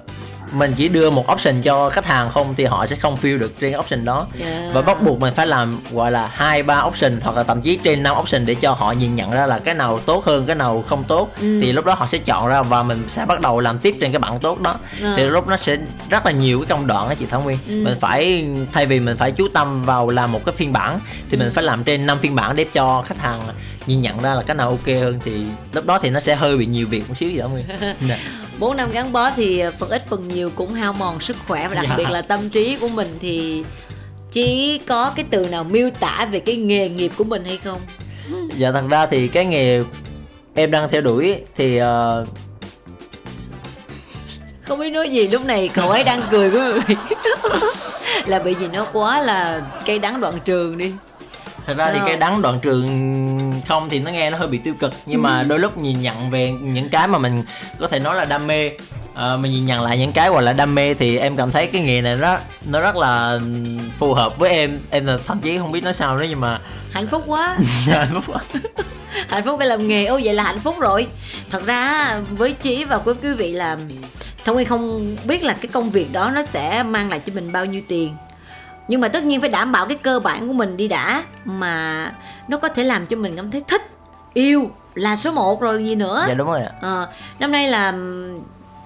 mình 0.54 0.74
chỉ 0.78 0.88
đưa 0.88 1.10
một 1.10 1.32
option 1.32 1.62
cho 1.62 1.90
khách 1.90 2.06
hàng 2.06 2.30
không 2.32 2.54
thì 2.58 2.66
họ 2.66 2.86
sẽ 2.86 2.96
không 2.96 3.16
feel 3.16 3.38
được 3.40 3.60
trên 3.60 3.76
option 3.80 4.06
đó 4.06 4.28
Dạ. 4.40 4.70
và 4.74 4.82
bắt 4.82 5.02
buộc 5.02 5.20
mình 5.20 5.34
phải 5.34 5.48
làm 5.48 5.80
gọi 5.92 6.12
là 6.12 6.28
hai 6.34 6.64
ba 6.64 6.82
option 6.84 7.20
hoặc 7.24 7.36
là 7.38 7.44
thậm 7.44 7.62
chí 7.62 7.80
trên 7.84 8.04
năm 8.04 8.18
option 8.18 8.46
để 8.46 8.56
cho 8.56 8.72
họ 8.72 8.92
nhìn 8.92 9.16
nhận 9.16 9.32
ra 9.32 9.46
là 9.46 9.60
cái 9.60 9.74
nào 9.74 10.00
tốt 10.00 10.26
hơn 10.26 10.46
cái 10.46 10.56
nào 10.56 10.84
không 10.88 11.04
tốt 11.04 11.30
Ừ. 11.42 11.60
thì 11.62 11.72
lúc 11.72 11.86
đó 11.86 11.94
họ 11.94 12.08
sẽ 12.12 12.18
chọn 12.18 12.48
ra 12.48 12.62
và 12.62 12.84
mình 12.84 13.04
sẽ 13.10 13.26
bắt 13.26 13.40
đầu 13.42 13.60
làm 13.60 13.80
tiếp 13.80 13.96
trên 14.02 14.12
cái 14.12 14.20
bản 14.20 14.40
tốt 14.40 14.60
đó 14.62 14.76
À. 15.04 15.14
thì 15.18 15.24
lúc 15.24 15.48
nó 15.48 15.58
sẽ 15.58 15.78
rất 16.10 16.26
là 16.26 16.32
nhiều 16.32 16.60
cái 16.60 16.66
công 16.68 16.88
đoạn 16.88 17.10
á 17.10 17.16
chị 17.16 17.26
Thảo 17.30 17.42
Nguyên 17.42 17.58
Ừ. 17.68 17.74
mình 17.86 17.96
phải 18.00 18.46
thay 18.74 18.86
vì 18.86 19.00
mình 19.00 19.18
phải 19.18 19.32
chú 19.32 19.48
tâm 19.54 19.84
vào 19.84 20.10
làm 20.10 20.32
một 20.32 20.46
cái 20.46 20.56
phiên 20.58 20.74
bản 20.74 21.00
thì 21.30 21.38
Ừ. 21.38 21.40
mình 21.40 21.52
phải 21.54 21.64
làm 21.64 21.84
trên 21.84 22.06
năm 22.06 22.18
phiên 22.22 22.36
bản 22.36 22.56
để 22.56 22.66
cho 22.74 23.04
khách 23.08 23.18
hàng 23.20 23.42
nhìn 23.88 24.02
nhận 24.02 24.22
ra 24.22 24.34
là 24.34 24.44
cái 24.44 24.56
nào 24.56 24.70
ok 24.70 24.88
hơn 24.88 25.20
thì 25.26 25.46
lúc 25.74 25.86
đó 25.86 26.00
thì 26.00 26.10
nó 26.10 26.20
sẽ 26.20 26.36
hơi 26.36 26.58
bị 26.58 26.66
nhiều 26.66 26.88
việc 26.88 27.04
một 27.10 27.16
xíu 27.18 27.30
chị 27.32 27.40
Thảo 27.40 27.50
Nguyên 27.50 27.66
Dạ. 28.10 28.18
4 28.60 28.78
năm 28.78 28.90
gắn 28.92 29.12
bó 29.12 29.30
thì 29.36 29.64
phần 29.80 29.90
ít 29.90 30.04
phần 30.10 30.28
nhiều 30.28 30.52
cũng 30.56 30.74
hao 30.74 30.94
mòn 30.94 31.20
sức 31.20 31.38
khỏe 31.48 31.68
và 31.68 31.76
đặc 31.76 31.86
Dạ. 31.90 31.96
biệt 31.96 32.10
là 32.10 32.22
tâm 32.22 32.50
trí 32.50 32.76
của 32.82 32.88
mình 32.88 33.08
thì 33.22 33.64
chỉ 34.32 34.78
có 34.88 35.12
cái 35.16 35.26
từ 35.30 35.48
nào 35.48 35.64
miêu 35.64 35.90
tả 36.00 36.28
về 36.32 36.40
cái 36.40 36.56
nghề 36.56 36.90
nghiệp 36.90 37.12
của 37.18 37.24
mình 37.24 37.44
hay 37.46 37.58
không 37.58 37.80
dạ 38.58 38.72
thật 38.72 38.84
ra 38.90 39.06
thì 39.06 39.28
cái 39.28 39.46
nghề 39.46 39.84
em 40.56 40.72
đang 40.72 40.90
theo 40.90 41.02
đuổi 41.02 41.36
thì 41.56 41.78
ờ, 41.78 42.26
không 44.62 44.80
biết 44.80 44.90
nói 44.90 45.10
gì 45.10 45.28
lúc 45.28 45.46
này 45.46 45.70
cậu 45.74 45.90
ấy 45.90 46.04
đang 46.04 46.22
cười 46.32 46.50
với 46.50 46.74
mình 46.88 46.98
là 48.26 48.40
bị 48.40 48.56
gì 48.60 48.68
nó 48.74 48.86
quá 48.94 49.22
là 49.22 49.62
cây 49.86 50.00
đắng 50.00 50.22
đoạn 50.22 50.34
trường 50.46 50.78
đi 50.78 50.92
thật 51.66 51.74
ra 51.78 51.92
thì 51.94 52.00
Ờ. 52.00 52.06
cái 52.08 52.18
đắng 52.18 52.42
đoạn 52.42 52.60
trường 52.62 53.35
không 53.68 53.90
thì 53.90 54.00
nó 54.00 54.12
nghe 54.12 54.30
nó 54.30 54.38
hơi 54.38 54.48
bị 54.48 54.58
tiêu 54.58 54.74
cực 54.80 54.94
nhưng 55.06 55.22
mà 55.22 55.44
đôi 55.44 55.60
lúc 55.60 55.78
nhìn 55.78 56.02
nhận 56.02 56.30
về 56.30 56.52
những 56.52 56.90
cái 56.90 57.08
mà 57.08 57.18
mình 57.18 57.44
có 57.80 57.88
thể 57.88 58.00
nói 58.00 58.16
là 58.16 58.26
đam 58.26 58.48
mê 58.48 58.72
ờ, 59.16 59.38
mình 59.38 59.52
nhìn 59.52 59.66
nhận 59.66 59.82
lại 59.82 59.98
những 59.98 60.12
cái 60.12 60.30
gọi 60.30 60.44
là 60.44 60.54
đam 60.54 60.76
mê 60.76 60.94
thì 60.94 61.18
em 61.18 61.38
cảm 61.38 61.52
thấy 61.52 61.68
cái 61.68 61.82
nghề 61.82 62.02
này 62.02 62.16
nó 62.16 62.38
nó 62.66 62.82
rất 62.82 62.96
là 62.96 63.40
phù 63.98 64.14
hợp 64.14 64.38
với 64.38 64.50
em. 64.50 64.80
Em 64.90 65.06
là 65.06 65.18
thậm 65.28 65.40
chí 65.40 65.58
không 65.58 65.72
biết 65.72 65.84
nói 65.84 65.94
sao 65.94 66.18
nữa 66.18 66.26
nhưng 66.30 66.42
mà 66.42 66.62
hạnh 66.92 67.08
phúc 67.08 67.24
quá. 67.26 67.58
Hạnh 67.88 68.10
phúc 68.14 68.24
quá. 68.28 68.42
hạnh 69.30 69.44
phúc 69.46 69.56
phải 69.58 69.68
làm 69.68 69.88
nghề 69.88 70.06
ô 70.06 70.20
vậy 70.24 70.34
là 70.34 70.44
hạnh 70.44 70.60
phúc 70.60 70.76
rồi. 70.80 71.08
Thật 71.50 71.66
ra 71.66 72.16
với 72.30 72.54
chí 72.54 72.84
và 72.84 72.98
với 72.98 73.16
quý 73.24 73.34
vị 73.34 73.54
là 73.54 73.78
thông 74.46 74.56
nguyên 74.56 74.68
không 74.68 75.16
biết 75.26 75.44
là 75.44 75.54
cái 75.54 75.68
công 75.68 75.90
việc 75.90 76.08
đó 76.12 76.32
nó 76.36 76.44
sẽ 76.44 76.84
mang 76.84 77.10
lại 77.10 77.20
cho 77.26 77.34
mình 77.34 77.52
bao 77.52 77.66
nhiêu 77.66 77.82
tiền 77.88 78.16
nhưng 78.88 79.02
mà 79.02 79.08
tất 79.08 79.24
nhiên 79.24 79.42
phải 79.42 79.50
đảm 79.50 79.72
bảo 79.72 79.86
cái 79.86 79.98
cơ 79.98 80.20
bản 80.20 80.48
của 80.48 80.54
mình 80.54 80.78
đi 80.78 80.88
đã 80.88 81.24
mà 81.46 82.12
nó 82.48 82.58
có 82.58 82.68
thể 82.70 82.84
làm 82.84 83.06
cho 83.06 83.18
mình 83.18 83.36
cảm 83.36 83.52
thấy 83.52 83.64
thích 83.68 83.82
yêu 84.34 84.70
là 84.96 85.16
số 85.16 85.32
1 85.32 85.62
rồi 85.62 85.84
gì 85.84 85.96
nữa. 85.96 86.26
Dạ 86.28 86.34
đúng 86.34 86.48
rồi 86.48 86.62
ạ. 86.62 86.72
Ờ, 86.82 87.08
năm 87.40 87.52
nay 87.52 87.68
là 87.70 87.94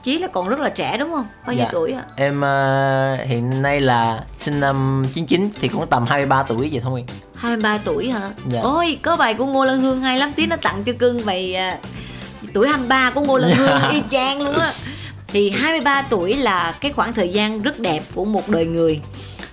chí 0.04 0.18
là 0.20 0.28
còn 0.28 0.50
rất 0.50 0.60
là 0.60 0.70
trẻ 0.70 0.98
đúng 0.98 1.12
không? 1.12 1.26
Bao 1.46 1.56
nhiêu 1.56 1.64
Dạ. 1.66 1.70
tuổi 1.72 1.92
ạ? 1.92 2.04
Em 2.16 2.42
ờ, 2.42 3.16
hiện 3.26 3.62
nay 3.62 3.80
là 3.82 4.24
sinh 4.38 4.60
năm 4.60 5.04
99 5.14 5.50
thì 5.62 5.68
cũng 5.68 5.88
tầm 5.88 6.06
23 6.06 6.44
tuổi 6.44 6.70
vậy 6.72 6.82
thôi. 6.84 7.06
23 7.36 7.78
tuổi 7.86 8.10
hả? 8.12 8.30
Dạ. 8.50 8.60
ôi 8.64 9.00
có 9.02 9.16
bài 9.16 9.34
của 9.34 9.46
ngô 9.46 9.66
lan 9.66 9.82
hương 9.82 10.02
hay 10.02 10.18
lắm 10.18 10.32
tiếng 10.36 10.50
nó 10.50 10.56
tặng 10.56 10.84
cho 10.84 10.94
cưng 11.00 11.26
bài 11.26 11.56
à, 11.56 11.78
tuổi 12.54 12.68
23 12.68 13.10
của 13.10 13.22
ngô 13.22 13.38
lan 13.38 13.52
hương 13.56 13.68
Dạ. 13.82 13.90
y 13.90 14.02
chang 14.12 14.42
luôn 14.42 14.56
á. 14.56 14.74
Thì 15.28 15.50
23 15.50 16.02
tuổi 16.02 16.34
là 16.36 16.74
cái 16.82 16.92
khoảng 16.92 17.14
thời 17.14 17.30
gian 17.30 17.60
rất 17.60 17.80
đẹp 17.80 18.04
của 18.16 18.26
một 18.26 18.50
đời 18.50 18.66
người 18.66 19.02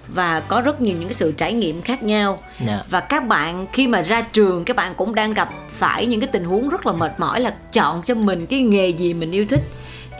và 0.08 0.40
có 0.40 0.60
rất 0.60 0.80
nhiều 0.80 0.96
những 0.98 1.08
cái 1.08 1.14
sự 1.14 1.32
trải 1.32 1.52
nghiệm 1.52 1.82
khác 1.82 2.02
nhau. 2.02 2.42
Dạ. 2.66 2.82
Và 2.90 3.00
các 3.00 3.26
bạn 3.26 3.66
khi 3.72 3.88
mà 3.88 4.02
ra 4.02 4.20
trường 4.20 4.64
các 4.64 4.76
bạn 4.76 4.94
cũng 4.94 5.14
đang 5.14 5.34
gặp 5.34 5.50
phải 5.70 6.06
những 6.06 6.20
cái 6.20 6.28
tình 6.32 6.44
huống 6.44 6.68
rất 6.68 6.86
là 6.86 6.92
mệt 6.92 7.12
mỏi 7.18 7.40
là 7.40 7.54
chọn 7.72 8.02
cho 8.02 8.14
mình 8.14 8.46
cái 8.46 8.60
nghề 8.60 8.88
gì 8.88 9.14
mình 9.14 9.30
yêu 9.30 9.46
thích. 9.48 9.62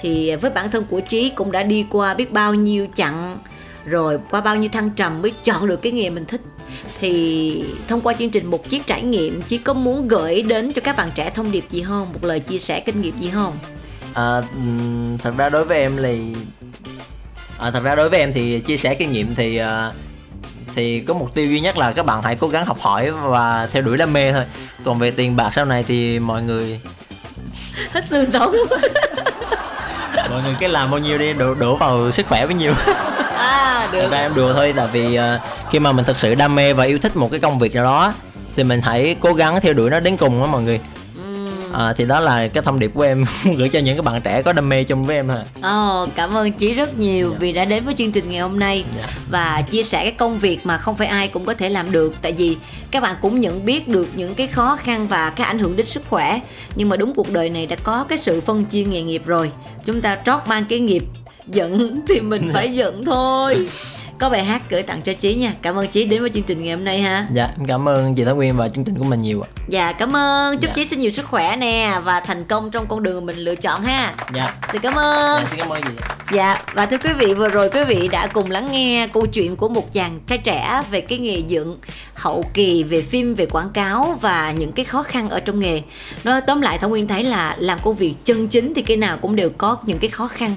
Thì 0.00 0.36
với 0.36 0.50
bản 0.50 0.70
thân 0.70 0.84
của 0.90 1.00
trí 1.00 1.30
cũng 1.30 1.52
đã 1.52 1.62
đi 1.62 1.86
qua 1.90 2.14
biết 2.14 2.32
bao 2.32 2.54
nhiêu 2.54 2.86
chặng 2.94 3.38
rồi 3.84 4.18
qua 4.30 4.40
bao 4.40 4.56
nhiêu 4.56 4.70
thăng 4.72 4.90
trầm 4.90 5.22
mới 5.22 5.32
chọn 5.44 5.66
được 5.66 5.82
cái 5.82 5.92
nghề 5.92 6.10
mình 6.10 6.24
thích. 6.24 6.40
Thì 7.00 7.64
thông 7.88 8.00
qua 8.00 8.14
chương 8.14 8.30
trình 8.30 8.46
một 8.46 8.68
chiếc 8.68 8.86
trải 8.86 9.02
nghiệm 9.02 9.42
chí 9.42 9.58
có 9.58 9.74
muốn 9.74 10.08
gửi 10.08 10.42
đến 10.42 10.72
cho 10.72 10.82
các 10.84 10.96
bạn 10.96 11.10
trẻ 11.14 11.30
thông 11.30 11.52
điệp 11.52 11.64
gì 11.70 11.82
không? 11.82 12.12
Một 12.12 12.24
lời 12.24 12.40
chia 12.40 12.58
sẻ 12.58 12.80
kinh 12.80 13.00
nghiệm 13.00 13.18
gì 13.20 13.30
không? 13.30 13.58
À, 14.14 14.42
thật 15.22 15.34
ra 15.36 15.48
đối 15.48 15.64
với 15.64 15.78
em 15.78 15.96
thì 16.02 16.34
à, 17.58 17.70
thật 17.70 17.82
ra 17.82 17.94
đối 17.94 18.08
với 18.08 18.20
em 18.20 18.32
thì 18.32 18.60
chia 18.60 18.76
sẻ 18.76 18.94
kinh 18.94 19.12
nghiệm 19.12 19.34
thì 19.34 19.56
à, 19.56 19.92
thì 20.74 21.00
có 21.00 21.14
mục 21.14 21.34
tiêu 21.34 21.46
duy 21.46 21.60
nhất 21.60 21.78
là 21.78 21.92
các 21.92 22.06
bạn 22.06 22.22
hãy 22.22 22.36
cố 22.36 22.48
gắng 22.48 22.66
học 22.66 22.80
hỏi 22.80 23.10
và 23.10 23.68
theo 23.72 23.82
đuổi 23.82 23.96
đam 23.96 24.12
mê 24.12 24.32
thôi. 24.32 24.44
Còn 24.84 24.98
về 24.98 25.10
tiền 25.10 25.36
bạc 25.36 25.50
sau 25.54 25.64
này 25.64 25.82
thì 25.82 26.18
mọi 26.18 26.42
người 26.42 26.80
hết 27.92 28.04
xương 28.04 28.26
sống. 28.26 28.56
Mọi 30.30 30.42
người 30.42 30.54
cứ 30.60 30.66
làm 30.66 30.90
bao 30.90 31.00
nhiêu 31.00 31.18
đi 31.18 31.32
đổ, 31.32 31.54
đổ 31.54 31.76
vào 31.76 32.12
sức 32.12 32.26
khỏe 32.26 32.46
bấy 32.46 32.54
nhiêu. 32.54 32.72
À 33.36 33.88
thật 33.92 33.98
được 33.98 34.10
ra 34.10 34.18
em 34.18 34.34
đùa 34.34 34.52
thôi 34.54 34.74
tại 34.76 34.86
vì 34.92 35.14
à, 35.14 35.40
khi 35.70 35.78
mà 35.78 35.92
mình 35.92 36.04
thực 36.04 36.16
sự 36.16 36.34
đam 36.34 36.54
mê 36.54 36.72
và 36.72 36.84
yêu 36.84 36.98
thích 36.98 37.16
một 37.16 37.30
cái 37.30 37.40
công 37.40 37.58
việc 37.58 37.74
nào 37.74 37.84
đó 37.84 38.14
thì 38.56 38.64
mình 38.64 38.80
hãy 38.80 39.16
cố 39.20 39.32
gắng 39.32 39.60
theo 39.60 39.72
đuổi 39.72 39.90
nó 39.90 40.00
đến 40.00 40.16
cùng 40.16 40.40
đó 40.40 40.46
mọi 40.46 40.62
người. 40.62 40.80
À, 41.72 41.92
thì 41.96 42.04
đó 42.04 42.20
là 42.20 42.48
cái 42.48 42.62
thông 42.62 42.78
điệp 42.78 42.90
của 42.94 43.02
em. 43.02 43.24
Gửi 43.56 43.68
cho 43.68 43.78
những 43.78 43.96
cái 43.96 44.02
bạn 44.02 44.20
trẻ 44.22 44.42
có 44.42 44.52
đam 44.52 44.68
mê 44.68 44.84
chung 44.84 45.02
với 45.04 45.16
em 45.16 45.28
ha. 45.28 45.44
Ồ, 45.62 46.06
cảm 46.14 46.34
ơn 46.36 46.52
Chí 46.52 46.74
rất 46.74 46.98
nhiều 46.98 47.28
Dạ. 47.30 47.36
vì 47.40 47.52
đã 47.52 47.64
đến 47.64 47.84
với 47.84 47.94
chương 47.94 48.12
trình 48.12 48.30
ngày 48.30 48.40
hôm 48.40 48.58
nay 48.58 48.84
Dạ. 48.96 49.06
và 49.30 49.62
chia 49.70 49.82
sẻ 49.82 50.02
cái 50.02 50.12
công 50.12 50.38
việc 50.38 50.66
mà 50.66 50.78
không 50.78 50.96
phải 50.96 51.06
ai 51.06 51.28
cũng 51.28 51.44
có 51.44 51.54
thể 51.54 51.68
làm 51.68 51.92
được. 51.92 52.14
Tại 52.22 52.32
vì 52.32 52.56
các 52.90 53.02
bạn 53.02 53.16
cũng 53.22 53.40
nhận 53.40 53.64
biết 53.64 53.88
được 53.88 54.08
những 54.14 54.34
cái 54.34 54.46
khó 54.46 54.76
khăn 54.76 55.06
và 55.06 55.30
cái 55.30 55.46
ảnh 55.46 55.58
hưởng 55.58 55.76
đến 55.76 55.86
sức 55.86 56.02
khỏe. 56.10 56.40
Nhưng 56.76 56.88
mà 56.88 56.96
đúng 56.96 57.14
cuộc 57.14 57.32
đời 57.32 57.50
này 57.50 57.66
đã 57.66 57.76
có 57.82 58.04
cái 58.08 58.18
sự 58.18 58.40
phân 58.40 58.64
chia 58.64 58.84
nghề 58.84 59.02
nghiệp 59.02 59.22
rồi. 59.26 59.50
Chúng 59.84 60.00
ta 60.00 60.18
trót 60.26 60.40
mang 60.46 60.64
cái 60.68 60.78
nghiệp 60.80 61.04
giận 61.46 62.00
thì 62.08 62.20
mình 62.20 62.50
phải 62.52 62.72
giận 62.74 63.04
thôi 63.04 63.68
có 64.18 64.30
bài 64.30 64.44
hát 64.44 64.62
gửi 64.70 64.82
tặng 64.82 65.02
cho 65.02 65.12
Chí 65.12 65.34
nha. 65.34 65.54
Cảm 65.62 65.78
ơn 65.78 65.88
Chí 65.88 66.04
đến 66.04 66.20
với 66.20 66.30
chương 66.30 66.42
trình 66.42 66.64
ngày 66.64 66.74
hôm 66.74 66.84
nay 66.84 67.00
ha. 67.00 67.26
Dạ 67.32 67.48
em 67.58 67.66
cảm 67.66 67.88
ơn 67.88 68.14
chị 68.14 68.24
Thảo 68.24 68.36
Nguyên 68.36 68.56
và 68.56 68.68
chương 68.68 68.84
trình 68.84 68.98
của 68.98 69.04
mình 69.04 69.22
nhiều 69.22 69.40
ạ. 69.42 69.48
Dạ 69.68 69.92
cảm 69.92 70.16
ơn. 70.16 70.58
Chúc 70.58 70.70
Dạ. 70.70 70.74
Chí 70.74 70.84
xin 70.84 71.00
nhiều 71.00 71.10
sức 71.10 71.26
khỏe 71.26 71.56
nè 71.56 72.00
và 72.04 72.20
thành 72.20 72.44
công 72.44 72.70
trong 72.70 72.86
con 72.86 73.02
đường 73.02 73.26
mình 73.26 73.36
lựa 73.36 73.54
chọn 73.54 73.82
ha. 73.82 74.14
Dạ. 74.34 74.54
Xin 74.72 74.80
cảm 74.80 74.94
ơn. 74.94 75.40
Dạ 75.42 75.48
xin 75.50 75.58
cảm 75.58 75.68
ơn 75.68 75.82
chị. 75.82 76.04
Dạ, 76.32 76.62
và 76.74 76.86
thưa 76.86 76.98
quý 76.98 77.10
vị, 77.18 77.34
vừa 77.34 77.48
rồi 77.48 77.70
quý 77.70 77.84
vị 77.84 78.08
đã 78.08 78.26
cùng 78.26 78.50
lắng 78.50 78.68
nghe 78.70 79.08
câu 79.12 79.26
chuyện 79.26 79.56
của 79.56 79.68
một 79.68 79.92
chàng 79.92 80.20
trai 80.26 80.38
trẻ 80.38 80.82
về 80.90 81.00
cái 81.00 81.18
nghề 81.18 81.38
dựng 81.38 81.78
hậu 82.14 82.44
kỳ 82.54 82.82
về 82.82 83.02
phim, 83.02 83.34
về 83.34 83.46
quảng 83.46 83.70
cáo 83.70 84.18
và 84.20 84.52
những 84.52 84.72
cái 84.72 84.84
khó 84.84 85.02
khăn 85.02 85.28
ở 85.28 85.40
trong 85.40 85.60
nghề. 85.60 85.82
Nói 86.24 86.40
tóm 86.46 86.60
lại 86.60 86.78
Thảo 86.78 86.90
Nguyên 86.90 87.08
thấy 87.08 87.24
là 87.24 87.56
làm 87.58 87.78
công 87.82 87.94
việc 87.94 88.14
chân 88.24 88.48
chính 88.48 88.74
thì 88.74 88.82
cái 88.82 88.96
nào 88.96 89.16
cũng 89.16 89.36
đều 89.36 89.50
có 89.58 89.76
những 89.86 89.98
cái 89.98 90.10
khó 90.10 90.28
khăn 90.28 90.54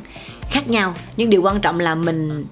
khác 0.51 0.69
nhau. 0.69 0.93
Nhưng 1.17 1.29
điều 1.29 1.41
quan 1.41 1.61
trọng 1.61 1.79
là 1.79 1.95
mình 1.95 2.45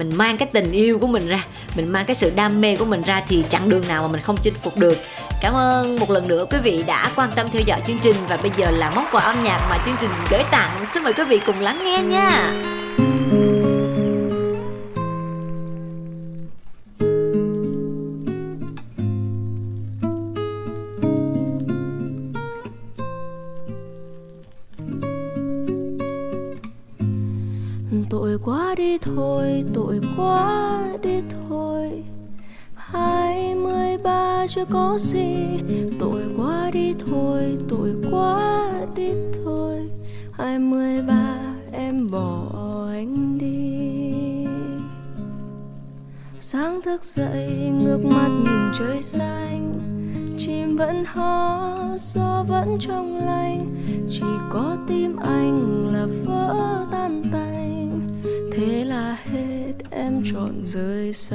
mình 0.00 0.16
mang 0.16 0.36
cái 0.38 0.48
tình 0.52 0.72
yêu 0.72 0.98
của 0.98 1.06
mình 1.06 1.28
ra, 1.28 1.44
mình 1.76 1.88
mang 1.88 2.04
cái 2.04 2.14
sự 2.14 2.32
đam 2.36 2.60
mê 2.60 2.76
của 2.76 2.84
mình 2.84 3.02
ra 3.02 3.22
thì 3.28 3.44
chặng 3.48 3.68
đường 3.68 3.88
nào 3.88 4.02
mà 4.02 4.08
mình 4.08 4.20
không 4.20 4.36
chinh 4.42 4.54
phục 4.54 4.76
được. 4.76 4.98
Cảm 5.40 5.54
ơn 5.54 5.98
một 6.00 6.10
lần 6.10 6.28
nữa 6.28 6.44
quý 6.50 6.58
vị 6.62 6.84
đã 6.86 7.10
quan 7.16 7.30
tâm 7.36 7.46
theo 7.52 7.62
dõi 7.62 7.80
chương 7.86 7.98
trình. 8.02 8.16
Và 8.28 8.36
bây 8.36 8.50
giờ 8.56 8.70
là 8.70 8.90
món 8.90 9.04
quà 9.12 9.22
âm 9.22 9.42
nhạc 9.42 9.66
mà 9.70 9.78
chương 9.84 9.96
trình 10.00 10.10
gửi 10.30 10.42
tặng. 10.50 10.70
Xin 10.94 11.02
mời 11.02 11.12
quý 11.12 11.24
vị 11.24 11.40
cùng 11.46 11.60
lắng 11.60 11.80
nghe 11.84 12.02
nha. 12.02 12.52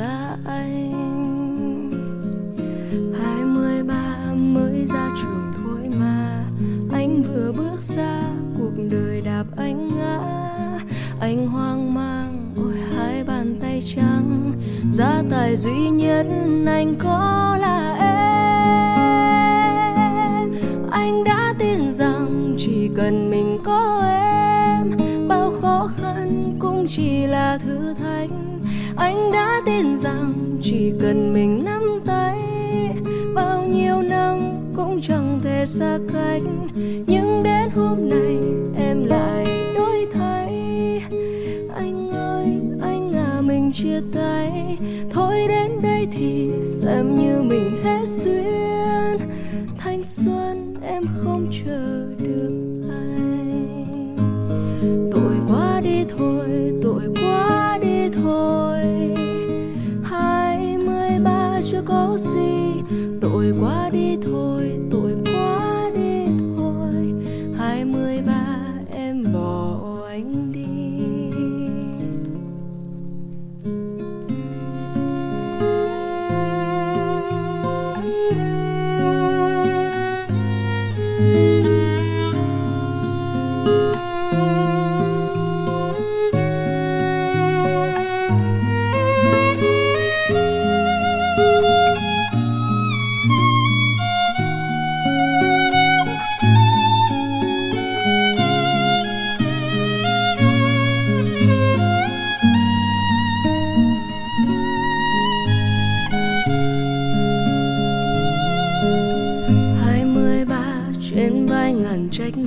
ra 0.06 0.38
anh. 0.46 1.92
Hai 3.20 3.46
mươi 3.46 3.84
ba 3.84 4.34
mới 4.34 4.86
ra 4.86 5.10
trường 5.22 5.52
thôi 5.58 5.90
mà, 6.00 6.44
anh 6.94 7.24
vừa 7.24 7.52
bước 7.52 7.82
ra 7.82 8.22
cuộc 8.58 8.74
đời 8.92 9.22
đạp 9.22 9.44
anh 9.58 9.98
ngã. 9.98 10.20
Anh 11.20 11.48
hoang 11.48 11.94
mang, 11.94 12.54
ôi, 12.58 12.74
hai 12.96 13.24
bàn 13.24 13.58
tay 13.62 13.82
trắng. 13.96 14.52
Gia 14.94 15.24
tài 15.30 15.56
duy 15.56 15.90
nhất 15.90 16.26
anh 16.66 16.96
có 17.00 17.58
là 17.62 17.96
em. 18.00 18.22
Anh 20.92 21.24
đã 21.24 21.54
tin 21.60 21.94
rằng 21.94 22.56
chỉ 22.58 22.90
cần 22.96 23.30
mình 23.30 23.60
có 23.64 24.04
em, 24.10 24.92
bao 25.28 25.54
khó 25.62 25.90
khăn 25.98 26.54
cũng 26.60 26.86
chỉ 26.90 27.28
là 27.28 27.58
thử 27.58 27.94
thách 27.94 28.30
anh 28.96 29.32
đã 29.32 29.62
tin 29.66 29.98
rằng 29.98 30.34
chỉ 30.62 30.94
cần 31.02 31.34
mình 31.34 31.64
nắm 31.66 32.00
tay, 32.06 32.40
bao 33.34 33.66
nhiêu 33.66 34.02
năm 34.02 34.60
cũng 34.76 35.02
chẳng 35.02 35.40
thể 35.44 35.66
xa 35.66 36.00
cách. 36.14 36.42
Nhưng 37.08 37.44
đến 37.44 37.70
hôm 37.76 38.10
nay 38.10 38.38
em 38.78 39.06
lại 39.06 39.46
đổi 39.76 40.08
thay. 40.14 40.50
Anh 41.76 42.12
ơi, 42.12 42.46
anh 42.82 43.14
à 43.14 43.42
mình 43.42 43.72
chia 43.74 44.02
tay. 44.14 44.78
Thôi 45.10 45.46
đến 45.48 45.72
đây 45.82 46.08
thì 46.12 46.52
xem 46.64 47.16
như 47.16 47.42
mình 47.42 47.84
hết 47.84 48.08
duyên. 48.08 49.20
Thanh 49.78 50.04
xuân 50.04 50.76
em 50.82 51.04
không 51.24 51.48
chờ 51.52 52.05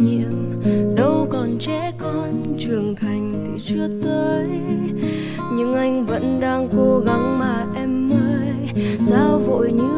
nhiệm 0.08 0.94
đâu 0.96 1.26
còn 1.30 1.58
trẻ 1.60 1.92
con 1.98 2.42
trưởng 2.58 2.94
thành 2.94 3.44
thì 3.46 3.62
chưa 3.64 3.88
tới. 4.02 4.48
Nhưng 5.56 5.74
anh 5.74 6.06
vẫn 6.06 6.40
đang 6.40 6.68
cố 6.76 6.98
gắng 7.06 7.38
mà 7.38 7.66
em 7.74 8.10
ơi, 8.12 8.84
sao 8.98 9.38
vội 9.38 9.72
như 9.72 9.97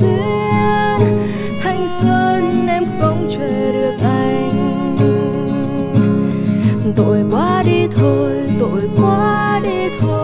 duyên. 0.00 1.28
Thanh 1.62 1.88
xuân 2.00 2.66
em 2.68 2.84
không 3.00 3.28
chờ 3.30 3.72
được 3.72 3.96
anh. 4.02 4.96
Tội 6.96 7.24
quá 7.30 7.62
đi 7.66 7.86
thôi, 7.96 8.32
tội 8.58 8.82
quá 8.96 9.60
đi 9.62 9.88
thôi. 10.00 10.17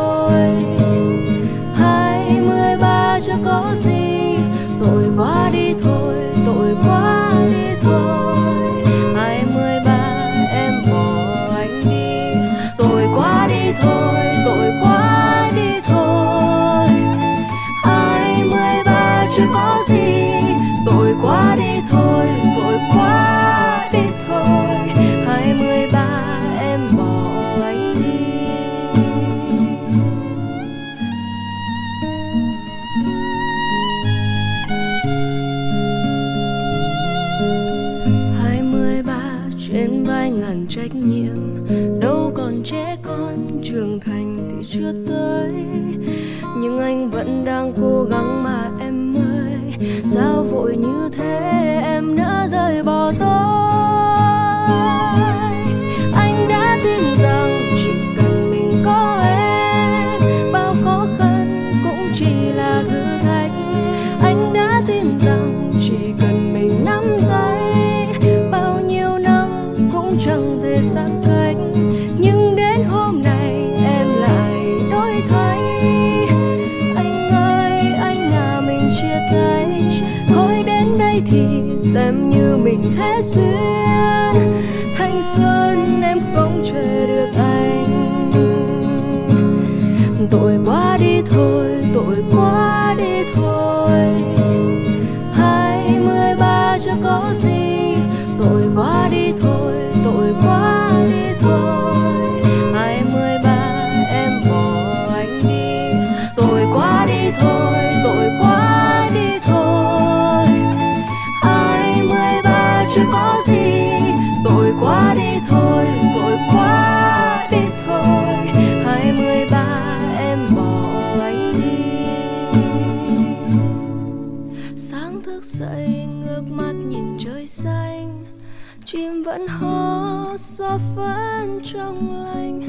vẫn 129.34 129.48
hó 129.48 130.36
gió 130.38 130.78
vẫn 130.96 131.60
trong 131.64 132.24
lành. 132.24 132.60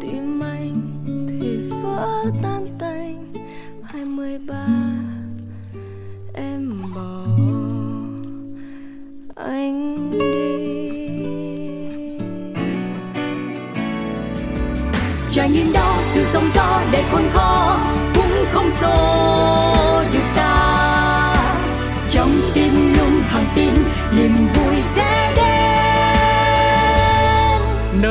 Tim 0.00 0.40
anh 0.40 0.80
thì 1.28 1.56
vỡ 1.82 2.24
tan 2.42 2.66
tành. 2.78 3.32
Hai 3.82 4.04
mươi 4.04 4.38
ba, 4.46 4.66
em 6.34 6.82
bỏ 6.94 7.24
anh 9.34 10.10
đi. 10.10 10.58
Trải 15.32 15.50
nghiệm 15.50 15.72
đó 15.72 15.98
sự 16.14 16.24
sống 16.32 16.50
gió 16.54 16.80
để 16.92 17.04
khôn 17.12 17.22
khó 17.32 17.78
cũng 18.14 18.44
không 18.52 18.70
rồi 18.80 19.47